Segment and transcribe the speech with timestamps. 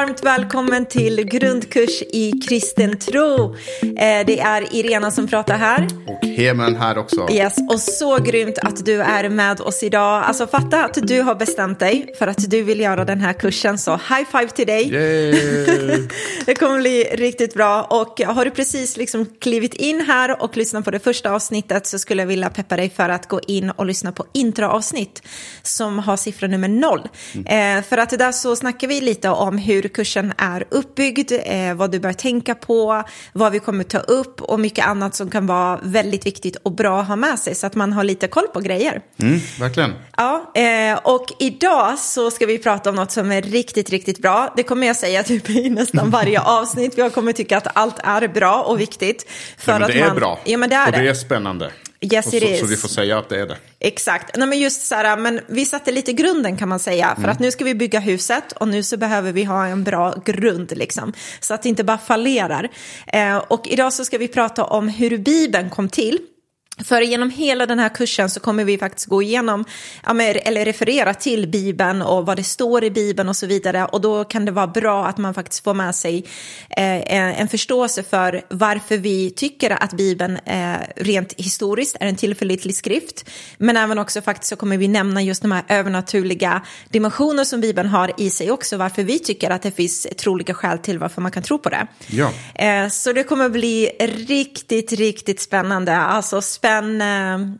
[0.00, 3.54] varmt välkommen till grundkurs i kristen tro.
[3.82, 5.88] Eh, det är Irena som pratar här.
[6.06, 7.28] Och Hemen här också.
[7.30, 10.24] Yes, och så grymt att du är med oss idag.
[10.24, 13.78] Alltså fatta att du har bestämt dig för att du vill göra den här kursen,
[13.78, 14.90] så high five till dig.
[16.46, 17.82] Det kommer bli riktigt bra.
[17.82, 21.98] Och har du precis liksom klivit in här och lyssnat på det första avsnittet så
[21.98, 25.22] skulle jag vilja peppa dig för att gå in och lyssna på introavsnitt
[25.62, 27.08] som har siffra nummer noll.
[27.34, 27.78] Mm.
[27.78, 31.90] Eh, för att där så snackar vi lite om hur kursen är uppbyggd, eh, vad
[31.90, 35.80] du bör tänka på, vad vi kommer ta upp och mycket annat som kan vara
[35.82, 38.60] väldigt viktigt och bra att ha med sig så att man har lite koll på
[38.60, 39.02] grejer.
[39.22, 39.94] Mm, verkligen.
[40.16, 44.52] Ja, eh, och idag så ska vi prata om något som är riktigt, riktigt bra.
[44.56, 46.98] Det kommer jag säga typ i nästan varje avsnitt.
[46.98, 49.30] Jag kommer tycka att allt är bra och viktigt.
[49.58, 50.38] För ja, men det att är bra.
[50.44, 51.02] Ja, men det är och det.
[51.02, 51.70] det är spännande.
[52.02, 53.56] Yes, it så, så vi får säga att det är det.
[53.78, 54.36] Exakt.
[54.36, 57.12] Nej, men just så här, men vi satte lite grunden kan man säga.
[57.14, 57.30] För Mm.
[57.30, 60.76] att nu ska vi bygga huset och nu så behöver vi ha en bra grund
[60.76, 61.12] liksom.
[61.40, 62.68] Så att det inte bara fallerar.
[63.06, 66.18] Eh, och idag så ska vi prata om hur Bibeln kom till.
[66.84, 69.64] För genom hela den här kursen så kommer vi faktiskt gå igenom,
[70.06, 73.84] eller referera till Bibeln och vad det står i Bibeln och så vidare.
[73.84, 76.24] Och då kan det vara bra att man faktiskt får med sig
[76.70, 82.76] eh, en förståelse för varför vi tycker att Bibeln eh, rent historiskt är en tillförlitlig
[82.76, 83.30] skrift.
[83.58, 87.88] Men även också faktiskt så kommer vi nämna just de här övernaturliga dimensioner som Bibeln
[87.88, 88.76] har i sig också.
[88.76, 91.86] Varför vi tycker att det finns troliga skäl till varför man kan tro på det.
[92.06, 92.32] Ja.
[92.54, 93.90] Eh, så det kommer bli
[94.28, 95.96] riktigt, riktigt spännande.
[95.96, 97.54] Alltså spänn, eh,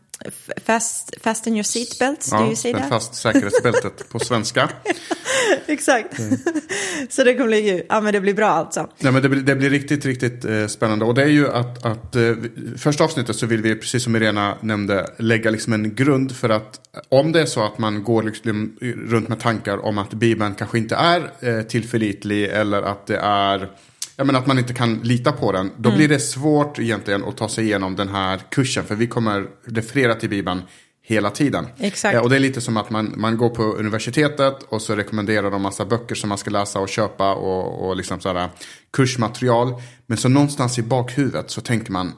[0.67, 2.89] fast, fasten your seatbelts, do Ja, you say that?
[2.89, 4.69] fast säkerhetsbältet på svenska.
[5.67, 6.21] Exakt.
[7.09, 8.89] så det kommer bli, ja men det blir bra alltså.
[8.99, 11.05] Nej, men det, blir, det blir riktigt, riktigt eh, spännande.
[11.05, 12.33] Och det är ju att, att eh,
[12.77, 16.81] första avsnittet så vill vi, precis som Irena nämnde, lägga liksom en grund för att
[17.09, 20.79] om det är så att man går liksom runt med tankar om att Bibeln kanske
[20.79, 23.69] inte är eh, tillförlitlig eller att det är
[24.21, 25.71] Ja, men att man inte kan lita på den.
[25.77, 28.85] Då blir det svårt egentligen att ta sig igenom den här kursen.
[28.85, 30.63] För vi kommer referera till Bibeln
[31.03, 31.67] hela tiden.
[31.79, 32.15] Exakt.
[32.15, 35.51] Eh, och det är lite som att man, man går på universitetet och så rekommenderar
[35.51, 38.49] de massa böcker som man ska läsa och köpa och, och liksom sådär
[38.93, 39.75] kursmaterial.
[40.07, 42.13] Men så någonstans i bakhuvudet så tänker man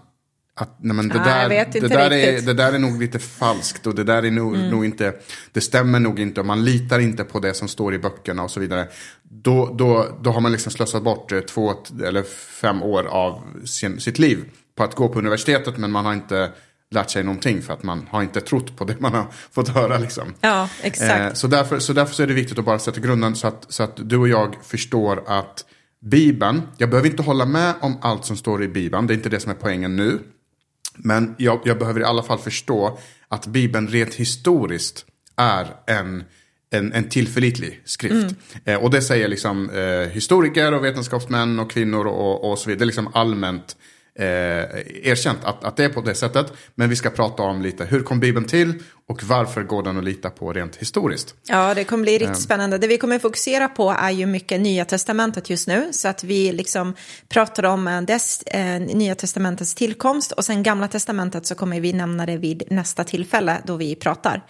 [0.54, 2.42] att nej, men det, jag där, det, där är, riktigt.
[2.42, 2.56] Mm.
[2.56, 5.14] det där är nog lite falskt och det där är nog, nog inte,
[5.52, 8.50] det stämmer nog inte och man litar inte på det som står i böckerna och
[8.50, 8.88] så vidare.
[9.22, 11.72] Då, då, då har man liksom slösat bort eh, två
[12.04, 12.22] eller
[12.60, 14.44] fem år av sin, sitt liv
[14.76, 16.50] på att gå på universitetet men man har inte
[16.90, 19.98] lärt sig någonting för att man har inte trott på det man har fått höra.
[19.98, 20.34] Liksom.
[20.40, 21.20] Ja, exakt.
[21.20, 23.66] Eh, så, därför, så därför så är det viktigt att bara sätta grunden så att,
[23.69, 25.64] så att du och jag förstår att
[26.00, 29.28] Bibeln, jag behöver inte hålla med om allt som står i Bibeln, det är inte
[29.28, 30.19] det som är poängen nu.
[30.97, 32.98] Men jag, jag behöver i alla fall förstå
[33.28, 36.25] att Bibeln rent historiskt är en,
[36.70, 38.34] en, en tillförlitlig skrift.
[38.64, 42.78] Eh, och det säger liksom eh, historiker och vetenskapsmän och kvinnor och, och så vidare.
[42.78, 43.76] Det är liksom allmänt
[44.19, 44.26] eh,
[45.08, 46.52] erkänt att, att det är på det sättet.
[46.75, 50.04] Men vi ska prata om lite hur kom Bibeln till och varför går den att
[50.04, 51.34] lita på rent historiskt.
[51.48, 52.34] Ja, det kommer bli riktigt Ehm.
[52.34, 52.78] spännande.
[52.78, 55.88] Det vi kommer fokusera på är ju mycket Nya Testamentet just nu.
[55.92, 56.94] Så att vi liksom
[57.28, 61.92] pratar om eh, dess, eh, Nya Testamentets tillkomst och sen Gamla Testamentet så kommer vi
[61.92, 64.42] nämna det vid nästa tillfälle då vi pratar.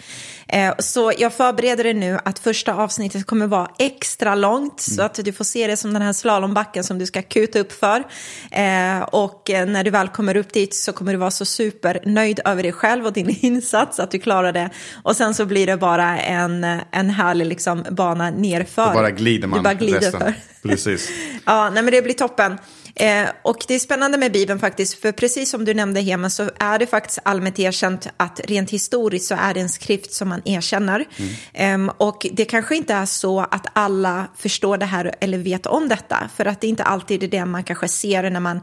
[0.48, 5.14] Eh, så jag förbereder det nu att första avsnittet kommer vara extra långt så att
[5.14, 8.04] du får se det som den här slalombacken som du ska kuta upp för.
[8.50, 12.40] Eh, och eh, när du väl kommer upp dit så kommer du vara så supernöjd
[12.44, 14.70] över dig själv och din insats att du klarar det.
[15.02, 18.86] Och sen så blir det bara en, en härlig liksom bana nerför.
[18.86, 20.20] Då bara glider man Du bara glider resten.
[20.20, 20.34] för.
[20.68, 21.10] Precis.
[21.46, 22.58] Ja, nej, men det blir toppen.
[22.94, 26.50] Eh, och det är spännande med Bibeln faktiskt, för precis som du nämnde Hema så
[26.58, 30.42] är det faktiskt allmänt erkänt att rent historiskt så är det en skrift som man
[30.44, 31.04] erkänner.
[31.52, 35.88] Ehm, och det kanske inte är så att alla förstår det här eller vet om
[35.88, 38.60] detta, för att det är inte alltid det man kanske ser när man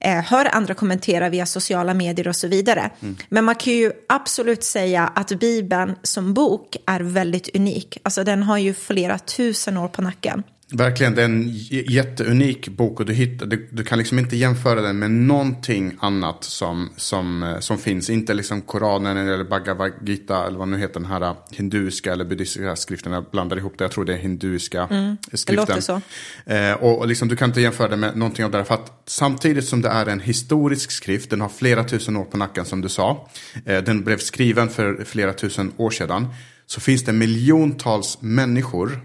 [0.00, 2.90] eh, hör andra kommentera via sociala medier och så vidare.
[3.28, 7.98] Men man kan ju absolut säga att Bibeln som bok är väldigt unik.
[8.02, 10.42] Alltså den har ju flera tusen år på nacken.
[10.72, 14.80] Verkligen, det är en jätteunik bok och du, hittar, du, du kan liksom inte jämföra
[14.80, 18.10] den med någonting annat som, som, eh, som finns.
[18.10, 22.76] Inte liksom Koranen eller Bhagavad Gita eller vad nu heter den här hinduiska eller buddhistiska
[22.76, 23.12] skriften.
[23.12, 24.88] Jag blandar ihop det, jag tror det är hinduiska
[25.32, 25.54] skriften.
[25.54, 26.00] låter så.
[26.46, 28.64] Eh, och och liksom, du kan inte jämföra det med någonting av det här.
[28.64, 32.36] För att samtidigt som det är en historisk skrift, den har flera tusen år på
[32.36, 33.28] nacken som du sa.
[33.66, 36.26] Eh, den blev skriven för flera tusen år sedan.
[36.66, 39.00] Så finns det miljontals människor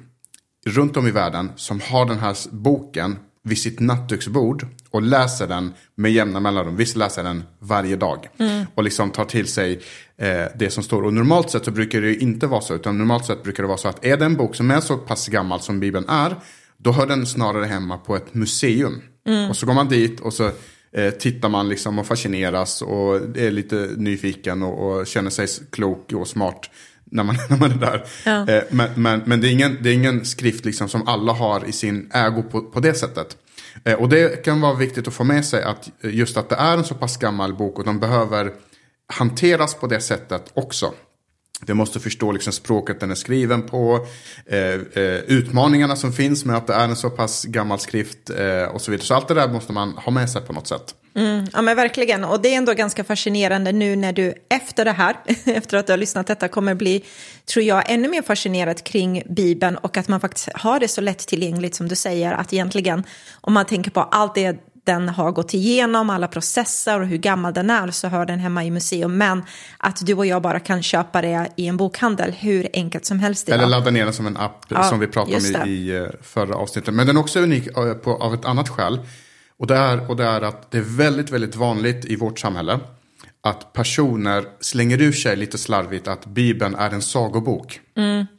[0.66, 5.74] runt om i världen som har den här boken vid sitt nattduksbord och läser den
[5.96, 6.75] med jämna mellanrum.
[6.75, 8.30] Vissa läser den varje dag.
[8.75, 9.81] Och liksom tar till sig
[10.18, 11.04] eh, det som står.
[11.04, 12.75] Och normalt sett så brukar det inte vara så.
[12.75, 14.98] Utan normalt sett brukar det vara så att är det en bok som är så
[14.98, 16.36] pass gammal som Bibeln är.
[16.78, 19.02] då hör den snarare hemma på ett museum.
[19.50, 20.52] Och så går man dit och så
[20.94, 26.13] eh, tittar man liksom och fascineras och är lite nyfiken och, och känner sig klok
[26.13, 26.69] och smart
[27.12, 28.06] när man, när man är där.
[28.25, 28.48] Ja.
[28.48, 31.66] Eh, men men, men det, är ingen, det är ingen skrift liksom som alla har
[31.66, 33.38] i sin ägo på, på det sättet.
[33.84, 36.78] Eh, och det kan vara viktigt att få med sig att just att det är
[36.78, 38.52] en så pass gammal bok och de behöver
[39.08, 40.94] hanteras på det sättet också.
[41.66, 44.08] Du måste förstå liksom språket den är skriven på,
[44.46, 48.63] eh, eh, utmaningarna som finns med att det är en så pass gammal skrift eh,
[48.63, 49.06] och så vidare.
[49.06, 50.96] Så allt det där måste man ha med sig på något sätt.
[51.16, 54.92] Mm, ja men verkligen, och det är ändå ganska fascinerande nu när du efter det
[54.92, 55.16] här,
[55.46, 57.04] efter att du har lyssnat detta, kommer bli,
[57.46, 61.75] tror jag, ännu mer fascinerad kring Bibeln och att man faktiskt har det så lättillgängligt
[61.75, 63.04] som du säger, att egentligen
[63.42, 67.54] om man tänker på allt det den har gått igenom, alla processer och hur gammal
[67.54, 69.18] den är så hör den hemma i museum.
[69.18, 69.44] Men
[69.78, 73.48] att du och jag bara kan köpa det i en bokhandel hur enkelt som helst
[73.48, 73.60] idag.
[73.60, 76.06] Eller ladda ner den som en app Ja, som vi pratade om i, i eh,
[76.22, 76.94] förra avsnittet.
[76.94, 79.00] Men den är också unik eh, på, av ett annat skäl.
[79.57, 82.80] Och det, är, och det är att det är väldigt, väldigt vanligt i vårt samhälle
[83.44, 87.80] att personer slänger ur sig lite slarvigt att Bibeln är en sagobok.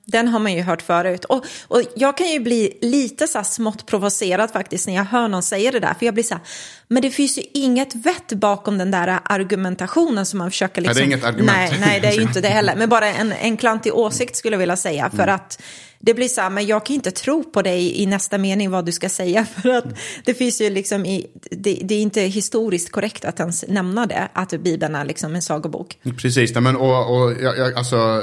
[0.05, 1.25] Den har man ju hört förut.
[1.25, 5.29] Och, och jag kan ju bli lite så här smått provocerad faktiskt när jag hör
[5.29, 5.95] någon säga det där.
[5.99, 6.43] För jag blir så här,
[6.89, 10.99] men det finns ju inget vett bakom den där argumentationen som man försöker liksom...
[10.99, 11.71] Nej, det är inget argument.
[11.71, 12.77] Nej, nej det är ju inte det heller.
[12.77, 15.11] Men bara en, en klantig åsikt skulle jag vilja säga.
[15.11, 15.35] För Mm.
[15.35, 15.63] att
[16.05, 18.87] det blir så här, men jag kan inte tro på dig i nästa mening vad
[18.87, 19.45] du ska säga.
[19.63, 19.85] För att
[20.25, 24.29] det finns ju liksom, i, det, det är inte historiskt korrekt att ens nämna det.
[24.33, 25.99] Att Bibeln är liksom en sagobok.
[26.17, 28.23] Precis, men och, och jag, jag, alltså,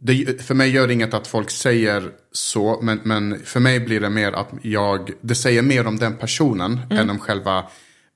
[0.00, 4.00] det, för mig gör det inget att folk säger så, men, men för mig blir
[4.00, 7.64] det mer att jag, det säger mer om den personen än om själva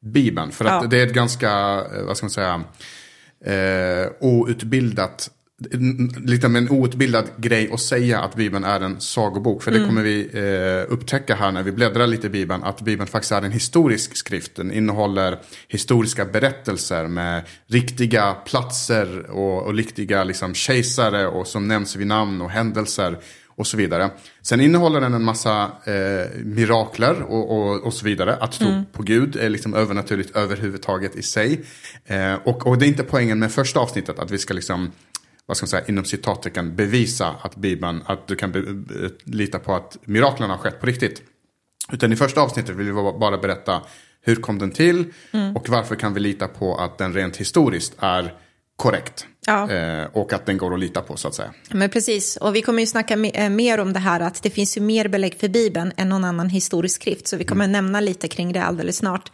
[0.03, 0.53] Bibeln.
[0.53, 0.85] För att Mm.
[0.85, 0.89] Ja.
[0.91, 1.51] det är ett ganska,
[1.97, 2.63] eh, vad ska man säga,
[3.45, 5.31] eh, outbildat,
[6.17, 9.63] lite med en outbildad grej att säga att Bibeln är en sagobok.
[9.63, 12.63] För det kommer vi eh, upptäcka här när vi bläddrar lite i Bibeln.
[12.63, 14.57] Att Bibeln faktiskt är en historisk skrift.
[14.57, 15.39] Den innehåller
[15.69, 22.41] historiska berättelser med riktiga platser och, och riktiga liksom, kejsare och som nämns vid namn
[22.41, 23.19] och händelser
[23.57, 24.11] och så vidare.
[24.43, 28.37] Sen innehåller den en massa eh, mirakler och, och, och så vidare.
[28.37, 31.65] Att tro på Gud är liksom övernaturligt överhuvudtaget i sig.
[32.05, 34.93] Eh, och, och det är inte poängen med första avsnittet att vi ska liksom
[35.47, 39.59] vad ska man säga, inom citattecken bevisa att Bibeln, att du kan be, be, lita
[39.59, 41.23] på att miraklen har skett på riktigt.
[41.93, 43.83] Utan i första avsnittet vill vi bara berätta
[44.21, 45.05] hur kom den till
[45.55, 48.35] och varför kan vi lita på att den rent historiskt är
[48.77, 49.27] korrekt.
[49.47, 49.71] Ja.
[49.71, 51.53] Eh, och att den går att lita på så att säga.
[51.71, 54.77] Men precis, och vi kommer ju snacka eh, mer om det här att det finns
[54.77, 58.29] ju mer belägg för Bibeln än någon annan historisk skrift, så vi kommer nämna lite
[58.29, 59.31] kring det alldeles snart.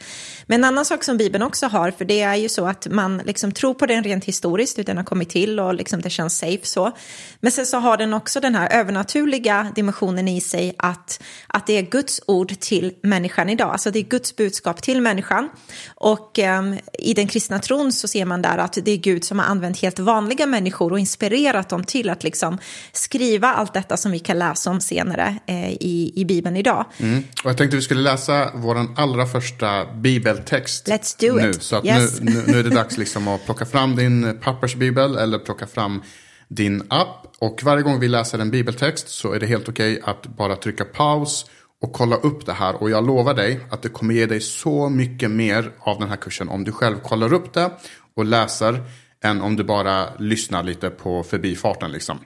[0.46, 3.18] Men en annan sak som Bibeln också har, för det är ju så att man
[3.18, 6.38] liksom tror på den rent historiskt, hur den har kommit till och liksom det känns
[6.38, 6.92] safe så.
[7.40, 11.78] Men sen så har den också den här övernaturliga dimensionen i sig att, att det
[11.78, 15.48] är Guds ord till människan idag, alltså det är Guds budskap till människan.
[15.94, 19.38] Och ehm, i den kristna tron så ser man där att det är Gud som
[19.38, 22.58] har använt helt vanliga människor och inspirerat dem till att liksom
[22.92, 26.84] skriva allt detta som vi kan läsa om senare eh, i, i Bibeln idag.
[26.98, 27.24] Mm.
[27.44, 30.88] Och jag tänkte vi skulle läsa vår allra första bibeltext.
[30.88, 31.50] Let's do nu.
[31.50, 31.62] it.
[31.62, 32.20] Så att Yes.
[32.20, 36.02] nu, nu, nu är det dags liksom att plocka fram din pappersbibel eller plocka fram
[36.48, 37.26] din app.
[37.38, 40.84] Och varje gång vi läser en bibeltext så är det helt okej att bara trycka
[40.84, 41.46] paus
[41.82, 42.82] och kolla upp det här.
[42.82, 46.16] Och jag lovar dig att det kommer ge dig så mycket mer av den här
[46.16, 47.70] kursen om du själv kollar upp det
[48.16, 48.80] och läser
[49.24, 52.18] än om du bara lyssnar lite på förbifarten liksom.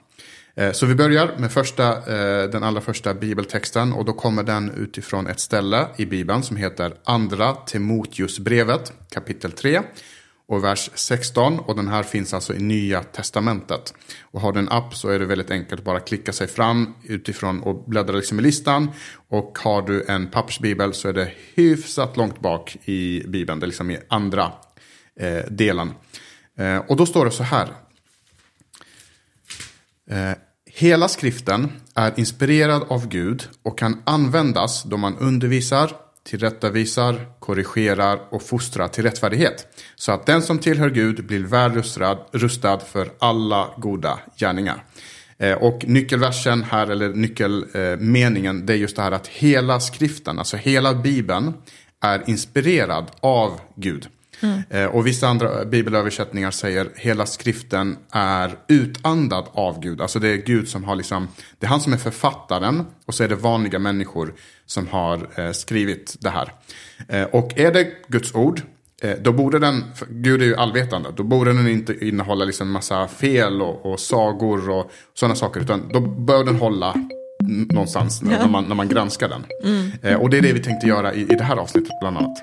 [0.55, 4.71] Eh, så vi börjar med första, eh, den allra första bibeltexten och då kommer den
[4.71, 9.81] utifrån ett ställe i bibeln som heter Andra Timoteusbrevet kapitel 3
[10.47, 13.93] och vers 16 och den här finns alltså i Nya Testamentet.
[14.21, 16.93] Och har du en app så är det väldigt enkelt att bara klicka sig fram
[17.03, 18.91] utifrån och bläddra liksom i listan
[19.29, 23.67] och har du en pappersbibel så är det hyfsat långt bak i bibeln, det är
[23.67, 24.51] liksom i andra
[25.19, 25.91] eh, delen.
[26.57, 27.67] Eh, och då står det så här
[30.09, 30.33] Eh,
[30.65, 35.91] hela skriften är inspirerad av Gud och kan användas då man undervisar,
[36.23, 39.67] tillrättavisar, korrigerar och fostrar till rättfärdighet.
[39.95, 44.83] Så att den som tillhör Gud blir väl rustad, rustad för alla goda gärningar.
[45.37, 50.57] Eh, och nyckelversen här, eller nyckelmeningen, det är just det här att hela skriften, alltså
[50.57, 51.53] hela bibeln,
[52.01, 54.07] är inspirerad av Gud.
[54.69, 60.01] Eh, Och vissa andra bibelöversättningar säger hela skriften är utandad av Gud.
[60.01, 61.27] Alltså det är Gud som har liksom,
[61.59, 64.33] det är han som är författaren och så är det vanliga människor
[64.65, 66.53] som har eh, skrivit det här.
[67.07, 68.61] Eh, och är det Guds ord,
[69.21, 73.61] då borde den, Gud är ju allvetande, då borde den inte innehålla liksom massa fel
[73.61, 75.61] och, och sagor och sådana saker.
[75.61, 76.95] Utan då bör den hålla
[77.69, 79.45] någonstans när, man, när man granskar den.
[80.01, 82.37] Eh, och det är det vi tänkte göra i, i det här avsnittet bland annat.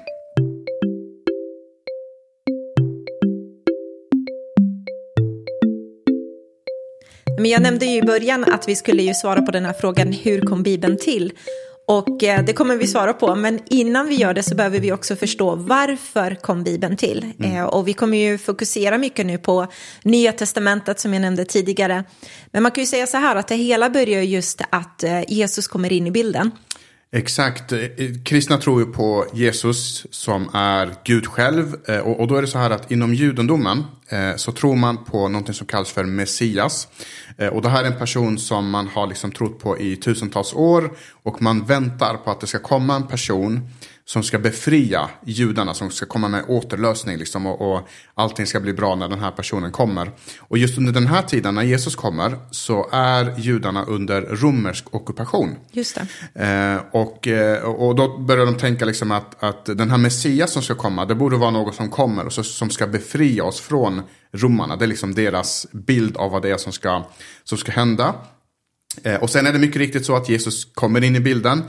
[7.41, 10.13] Men jag nämnde ju i början att vi skulle ju svara på den här frågan
[10.13, 11.33] hur kom Bibeln till?
[11.87, 14.93] Och eh, det kommer vi svara på, men innan vi gör det så behöver vi
[14.93, 17.33] också förstå varför kom Bibeln till?
[17.39, 17.57] Mm.
[17.57, 19.67] Eh, och vi kommer ju fokusera mycket nu på
[20.03, 22.05] Nya Testamentet som jag nämnde tidigare.
[22.53, 25.69] Men man kan ju säga så här att det hela börjar just att eh, Jesus
[25.69, 26.51] kommer in i bilden.
[27.13, 27.73] Exakt.
[27.73, 27.81] Eh,
[28.25, 31.77] kristna tror ju på Jesus som är Gud själv.
[31.89, 35.29] Eh, och då är det så här att inom judendomen eh, så tror man på
[35.29, 36.89] någonting som kallas för Messias.
[37.53, 40.91] Och det här är en person som man har liksom trott på i tusentals år.
[41.23, 43.69] Och man väntar på att det ska komma en person
[44.11, 48.73] som ska befria judarna, som ska komma med återlösning liksom, och, och allting ska bli
[48.73, 50.11] bra när den här personen kommer.
[50.39, 55.57] Och just under den här tiden, när Jesus kommer, så är judarna under romersk ockupation.
[55.73, 55.97] Just.
[56.35, 60.63] Eh, och, eh, och då börjar de tänka liksom att, att den här Messias som
[60.63, 64.03] ska komma, det borde vara någon som kommer och så, som ska befria oss från
[64.33, 64.77] romarna.
[64.77, 67.05] Det är liksom deras bild av vad det är som ska,
[67.45, 68.15] som ska hända.
[69.03, 71.63] Eh, och sen är det mycket riktigt så att Jesus kommer in i bilden.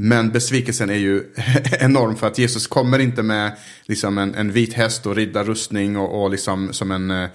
[0.00, 1.24] Men besvikelsen är ju
[1.80, 3.52] enorm för att Jesus kommer inte med
[3.84, 7.28] liksom en, en vit häst och riddarrustning och, och liksom som en, eh,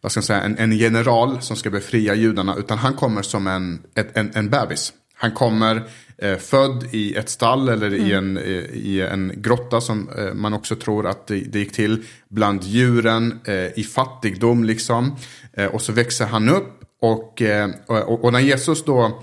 [0.00, 2.56] vad ska jag säga, en, en, general som ska befria judarna.
[2.56, 3.82] Utan han kommer som en,
[4.14, 4.92] en, en bebis.
[5.14, 5.82] Han kommer
[6.18, 8.06] eh, född i ett stall eller mm.
[8.06, 11.72] i, en, eh, i en grotta som eh, man också tror att det, det gick
[11.72, 12.04] till.
[12.28, 15.16] Bland djuren, eh, i fattigdom liksom.
[15.52, 17.42] Eh, och så växer han upp och,
[17.86, 19.22] och, och när Jesus då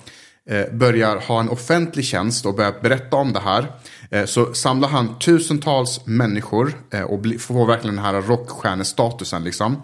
[0.50, 3.72] Eh, börjar ha en offentlig tjänst och börjar berätta om det här.
[4.12, 9.44] Eh, så samlar han tusentals människor eh, och får verkligen den här rockstjärnestatusen.
[9.44, 9.82] Liksom.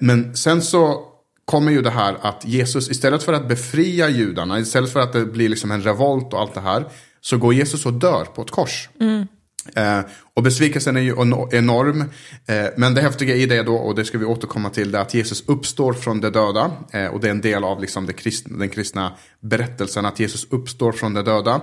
[0.00, 1.04] Men sen så
[1.44, 5.26] kommer ju det här att Jesus istället för att befria judarna, istället för att det
[5.26, 6.84] blir liksom en revolt och allt det här,
[7.20, 8.88] så går Jesus och dör på ett kors.
[9.00, 9.26] Mm.
[9.76, 10.00] Eh,
[10.34, 11.10] och besvikelsen är ju
[11.52, 12.00] enorm.
[12.46, 15.02] Eh, men det häftiga i det då, och det ska vi återkomma till, det är
[15.02, 16.70] att Jesus uppstår från de döda.
[16.92, 20.92] Eh, och det är en del av liksom kristna, den kristna berättelsen, att Jesus uppstår
[20.92, 21.60] från de döda.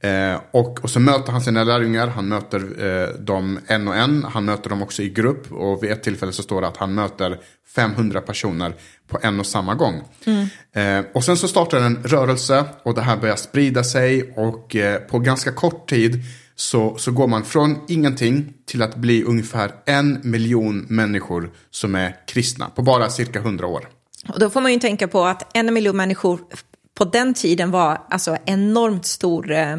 [0.00, 4.24] Eh, och, och så möter han sina lärjungar, han möter eh, dem en och en,
[4.24, 5.52] han möter dem också i grupp.
[5.52, 7.38] Och vid ett tillfälle så står det att han möter
[7.74, 8.74] 500 personer
[9.08, 10.02] på en och samma gång.
[10.24, 10.48] Mm.
[10.72, 14.76] Eh, och sen så startar en rörelse och det här börjar sprida sig och
[15.10, 16.22] på ganska kort tid
[16.56, 22.16] så, så går man från ingenting till att bli ungefär en miljon människor som är
[22.26, 23.88] kristna på bara cirka hundra år.
[24.28, 26.40] Och då får man ju tänka på att en miljon människor
[26.94, 29.76] på den tiden var alltså enormt stor eh,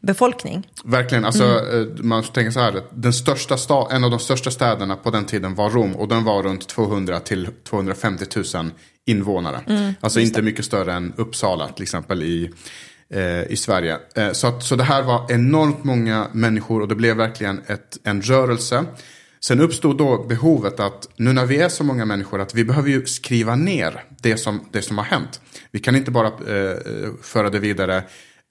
[0.00, 0.68] befolkning.
[0.84, 1.96] Verkligen, alltså mm.
[1.96, 5.24] Eh, man tänker så här, den största stad, en av de största städerna på den
[5.24, 8.70] tiden var Rom och den var runt 200 till 250 000
[9.04, 9.60] invånare.
[9.66, 12.50] Mm, alltså inte mycket större än Uppsala till exempel i
[13.10, 13.98] Eh, i Sverige.
[14.14, 17.98] Eh, så, att, så det här var enormt många människor och det blev verkligen ett,
[18.04, 18.84] en rörelse.
[19.40, 22.88] Sen uppstod då behovet att nu när vi är så många människor att vi behöver
[22.88, 25.40] ju skriva ner det som, det som har hänt.
[25.70, 26.76] Vi kan inte bara eh,
[27.22, 27.96] föra det vidare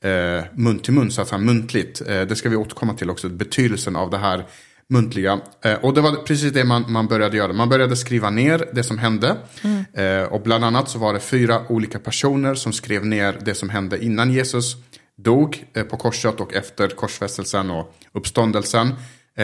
[0.04, 2.02] eh, mun till mun, så att säga muntligt.
[2.08, 4.46] Eh, det ska vi återkomma till också, betydelsen av det här
[4.90, 5.40] muntliga.
[5.62, 7.54] Eh, och det var precis det man, man började göra.
[7.54, 9.38] Man började skriva ner det som hände.
[9.64, 9.86] Mm.
[9.94, 13.70] Eh, och bland annat så var det fyra olika personer som skrev ner det som
[13.70, 14.76] hände innan Jesus
[15.18, 18.94] dog eh, på korset och efter korsfästelsen och uppståndelsen.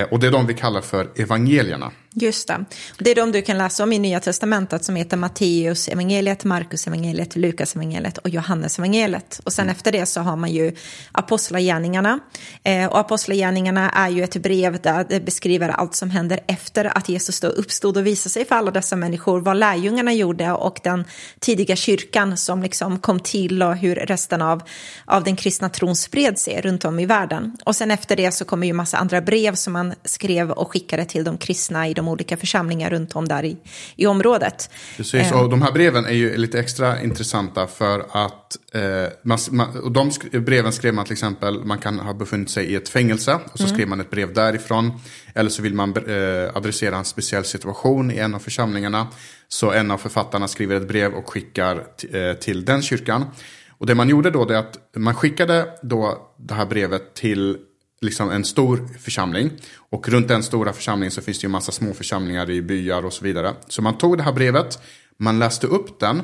[0.09, 1.91] Och det är de vi kallar för evangelierna.
[2.13, 2.65] Just det.
[2.97, 6.87] Det är de du kan läsa om i Nya Testamentet som heter Matteus evangeliet, Markus
[6.87, 9.41] evangeliet, Lukas evangeliet och Johannes evangeliet.
[9.43, 9.75] Och sen mm.
[9.75, 10.75] efter det så har man ju
[11.11, 12.19] Apostlagärningarna.
[12.63, 17.09] Eh, och Apostlagärningarna är ju ett brev där det beskriver allt som händer efter att
[17.09, 21.05] Jesus då uppstod och visade sig för alla dessa människor, vad lärjungarna gjorde och den
[21.39, 24.63] tidiga kyrkan som liksom kom till och hur resten av,
[25.05, 27.57] av den kristna tron spred sig runt om i världen.
[27.65, 31.05] Och sen efter det så kommer ju massa andra brev som man skrev och skickade
[31.05, 33.57] till de kristna i de olika församlingar runt om där i,
[33.95, 34.69] i området.
[34.97, 38.81] Precis, och de här breven är ju lite extra intressanta för att eh,
[39.23, 42.75] man, man, och de breven skrev man till exempel, man kan ha befunnit sig i
[42.75, 43.75] ett fängelse och så mm.
[43.75, 44.91] skrev man ett brev därifrån.
[45.35, 49.07] Eller så vill man eh, adressera en speciell situation i en av församlingarna.
[49.47, 53.25] Så en av författarna skriver ett brev och skickar eh, till den kyrkan.
[53.69, 57.57] Och det man gjorde då är att man skickade då det här brevet till
[58.01, 59.51] liksom en stor församling.
[59.89, 63.13] Och runt den stora församlingen så finns det ju massa små församlingar i byar och
[63.13, 63.53] så vidare.
[63.67, 64.79] Så man tog det här brevet,
[65.17, 66.21] man läste upp den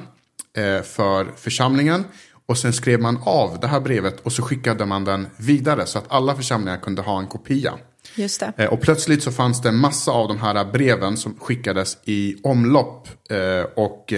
[0.57, 2.03] eh, för församlingen.
[2.45, 5.97] Och sen skrev man av det här brevet och så skickade man den vidare så
[5.97, 7.73] att alla församlingar kunde ha en kopia.
[8.15, 8.53] Just det.
[8.57, 12.35] Eh, och plötsligt så fanns det en massa av de här breven som skickades i
[12.43, 13.07] omlopp.
[13.29, 14.13] Eh, och,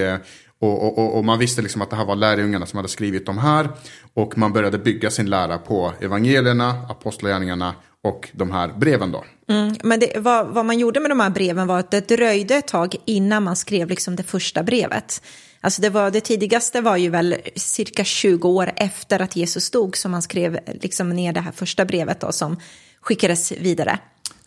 [0.61, 3.37] och, och, och, man visste liksom att det här var lärjungarna som hade skrivit de
[3.37, 3.69] här.
[4.13, 7.73] Och man började bygga sin lära på evangelierna, apostlagärningarna
[8.03, 9.23] och de här breven då.
[9.49, 12.55] Mm, men det, vad, vad, man gjorde med de här breven var att det dröjde
[12.55, 15.21] ett tag innan man skrev liksom det första brevet.
[15.61, 19.97] Alltså det, var, det tidigaste var ju väl cirka 20 år efter att Jesus dog
[19.97, 22.59] som man skrev liksom ner det här första brevet då som
[23.01, 23.99] skickades vidare.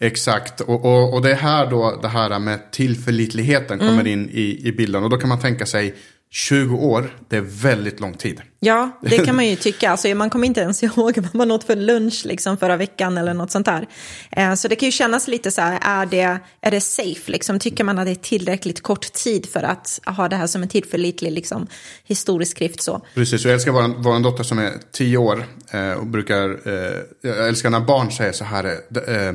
[0.02, 4.06] Exakt, och, och, och det är här då det här med tillförlitligheten kommer mm.
[4.06, 5.04] in i, i bilden.
[5.04, 5.94] Och då kan man tänka sig,
[6.34, 8.40] 20 år, det är väldigt lång tid.
[8.60, 9.90] Ja, det kan man ju tycka.
[9.90, 13.34] Alltså, man kommer inte ens ihåg vad man åt för lunch liksom, förra veckan eller
[13.34, 13.86] något sånt där.
[14.30, 17.32] Eh, så det kan ju kännas lite så här, är det, är det safe?
[17.32, 17.58] Liksom?
[17.58, 20.68] Tycker man att det är tillräckligt kort tid för att ha det här som en
[20.68, 21.66] tillförlitlig liksom,
[22.04, 22.82] historisk skrift?
[22.82, 23.06] Så.
[23.14, 27.48] Precis, jag älskar vår, vår dotter som är 10 år eh, och brukar, eh, jag
[27.48, 29.32] älskar när barn säger så här, eh,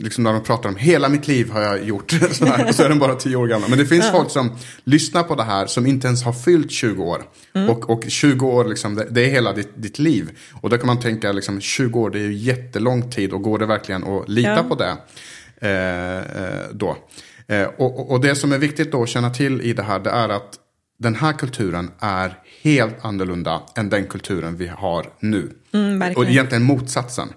[0.00, 2.10] liksom när de pratar om hela mitt liv har jag gjort.
[2.32, 3.70] Så, här, så är den bara tio år gammal.
[3.70, 4.12] Men det finns ja.
[4.12, 4.50] folk som
[4.84, 7.22] lyssnar på det här som inte ens har fyllt 20 år.
[7.54, 7.70] Mm.
[7.70, 10.30] Och, och 20 år, liksom, det, det, är hela ditt, ditt liv.
[10.62, 13.32] Och då kan man tänka, liksom, 20 år det är ju jättelång tid.
[13.32, 14.62] Och går det verkligen att lita ja.
[14.62, 14.96] på det?
[15.60, 16.96] Eh, eh, då.
[17.46, 19.98] Eh, och, och, och det som är viktigt då att känna till i det här,
[19.98, 20.58] det är att
[20.98, 25.50] den här kulturen är helt annorlunda än den kulturen vi har nu.
[25.72, 27.28] Mm, och egentligen motsatsen.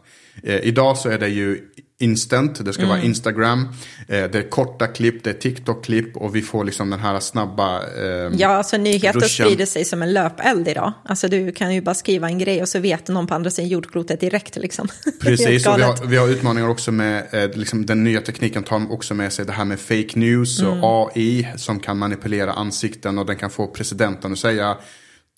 [0.44, 1.69] Eh, idag så är det ju
[2.02, 2.96] instant, det ska mm.
[2.96, 3.68] vara Instagram,
[4.08, 7.78] eh, det är korta klipp, det är TikTok-klipp och vi får liksom den här snabba
[7.78, 9.46] eh, Ja, alltså nyheter ruschen.
[9.46, 10.94] sprider sig som en löpeld idag.
[11.06, 13.70] Alltså du kan ju bara skriva en grej och så vet någon på andra sidan
[13.70, 14.88] jordklotet direkt liksom.
[15.22, 18.92] Precis, och vi har, vi har utmaningar också med, eh, liksom den nya tekniken tar
[18.92, 20.84] också med sig det här med fake news och mm.
[20.84, 24.78] AI som kan manipulera ansikten och den kan få presidenten att säga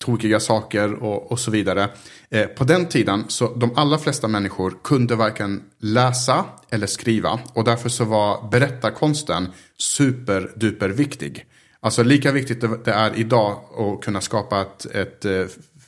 [0.02, 1.88] tokiga saker och, och så vidare.
[2.30, 7.64] Eh, på den tiden så de allra flesta människor kunde varken läsa eller skriva och
[7.64, 9.46] därför så var berättarkonsten
[9.78, 11.46] superduper viktig.
[11.80, 15.44] Alltså lika viktigt det är idag att kunna skapa ett, ett eh,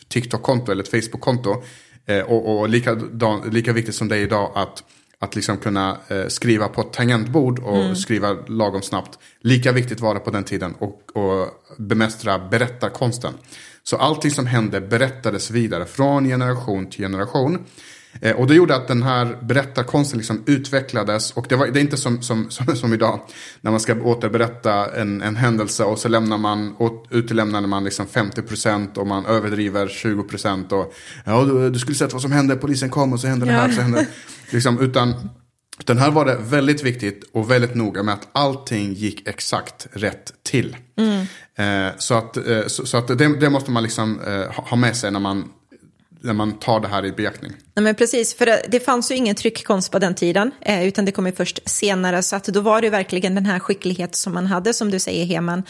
[0.08, 1.62] TikTok-konto eller ett Facebook-konto
[2.06, 3.00] eh, och, och lika,
[3.50, 4.84] lika viktigt som det är idag att
[5.24, 7.96] att liksom kunna eh, skriva på ett tangentbord och mm.
[7.96, 9.18] skriva lagom snabbt.
[9.40, 11.48] Lika viktigt var det på den tiden och, och
[11.78, 13.34] bemästra berättarkonsten.
[13.84, 17.58] Så allting som hände berättades vidare från generation till generation.
[18.20, 21.32] Eh, och det gjorde att den här berättarkonsten liksom utvecklades.
[21.32, 23.20] Och det, var, det är inte som, som, som, som, idag
[23.60, 26.74] när man ska återberätta en, en händelse och så lämnar man,
[27.10, 30.72] utelämnar man liksom 50% och man överdriver 20%.
[30.72, 30.94] Och
[31.24, 33.68] ja, du, du skulle sett vad som hände, polisen kom och så hände det här.
[33.68, 34.06] Så hände,
[34.50, 35.14] liksom, utan
[35.84, 40.32] den här var det väldigt viktigt och väldigt noga med att allting gick exakt rätt
[40.42, 40.76] till.
[40.96, 41.26] Mm.
[41.56, 44.96] Eh, så att, eh, så, så, att det, det, måste man liksom eh, ha med
[44.96, 45.48] sig när man,
[46.20, 47.52] när man tar det här i beaktning.
[47.74, 51.04] Nej, men precis, för det, det fanns ju ingen tryckkonst på den tiden, eh, utan
[51.04, 52.22] det kom ju först senare.
[52.22, 55.26] Så att då var det verkligen den här skicklighet som man hade, som du säger,
[55.26, 55.62] Heman.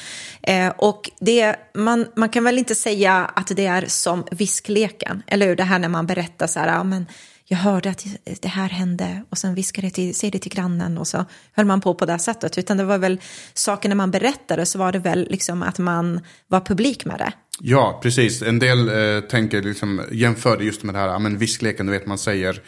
[0.42, 5.46] Eh, och det, man, man kan väl inte säga att det är som viskleken, eller
[5.46, 5.56] hur?
[5.56, 7.06] Det här när man berättar så här, ja, men
[7.48, 8.06] jag hörde att
[8.40, 11.66] det här hände och sen viskade jag till, säg det till grannen och så höll
[11.66, 12.58] man på på det sättet.
[12.58, 13.20] Utan det var väl
[13.54, 17.32] saker när man berättade så var det väl liksom att man var publik med det.
[17.60, 18.42] Ja, precis.
[18.42, 22.06] En del eh, tänker liksom, jämför det just med det här, men viskleken, du vet
[22.06, 22.60] man säger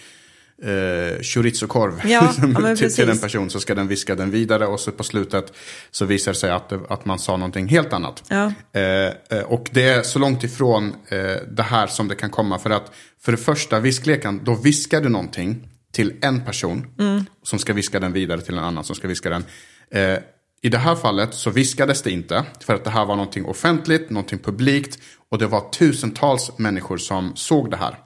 [0.62, 4.80] eh, chorizo-korv ja, ja, till, till en person så ska den viska den vidare och
[4.80, 5.52] så på slutet
[5.90, 8.22] så visar det sig att, att man sa någonting helt annat.
[8.28, 8.52] Ja.
[8.72, 11.18] Eh, eh, och det är så långt ifrån eh,
[11.50, 12.92] det här som det kan komma för att
[13.22, 17.24] för det första viskleken, då viskar du någonting till en person mm.
[17.42, 19.44] som ska viska den vidare till en annan som ska viska den.
[19.90, 20.18] Eh,
[20.62, 24.10] i det här fallet så viskades det inte för att det här var någonting offentligt,
[24.10, 24.98] någonting publikt
[25.30, 27.98] och det var tusentals människor som såg det här.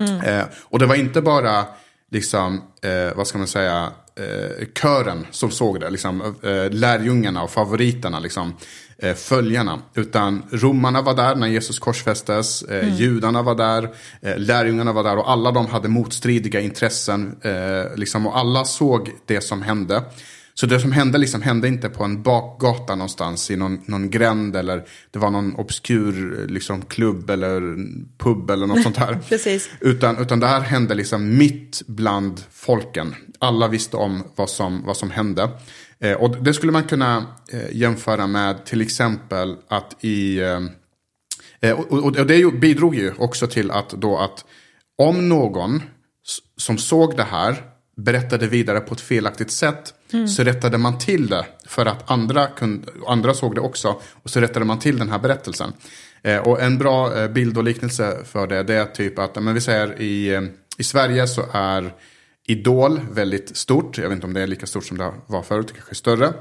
[0.00, 0.20] Mm.
[0.20, 1.64] Eh, och det var inte bara
[2.10, 5.90] liksom, eh, vad ska man säga, eh, kören som såg det.
[5.90, 8.54] Liksom, eh, lärjungarna och favoriterna, liksom,
[8.98, 9.78] eh, följarna.
[9.94, 12.96] Utan romarna var där när Jesus korsfästes, eh, mm.
[12.96, 17.36] judarna var där, eh, lärjungarna var där och alla de hade motstridiga intressen.
[17.42, 20.02] Eh, liksom, och alla såg det som hände.
[20.60, 24.56] Så det som hände liksom hände inte på en bakgata någonstans i någon, någon gränd
[24.56, 27.76] eller det var någon obskur liksom, klubb eller
[28.18, 29.18] pub eller något sånt här.
[29.28, 29.70] Precis.
[29.80, 33.14] Utan, utan det här hände liksom mitt bland folken.
[33.38, 35.50] Alla visste om vad som, vad som hände.
[35.98, 40.38] Eh, och det skulle man kunna eh, jämföra med till exempel att i...
[40.40, 40.60] Eh,
[41.60, 44.44] eh och, och, och, det bidrog ju också till att då att
[44.98, 45.82] om någon
[46.56, 47.69] som såg det här
[48.04, 50.28] berättade vidare på ett felaktigt sätt mm.
[50.28, 54.40] så rättade man till det för att andra, kunde, andra såg det också och så
[54.40, 55.72] rättade man till den här berättelsen.
[56.22, 59.54] Eh, och en bra eh, bild och liknelse för det, det är typ att, men
[59.54, 60.42] vi säger i, eh,
[60.78, 61.92] i Sverige så är
[62.50, 63.98] Idol, väldigt stort.
[63.98, 66.32] Jag vet inte om det är lika stort som det var förut, kanske större.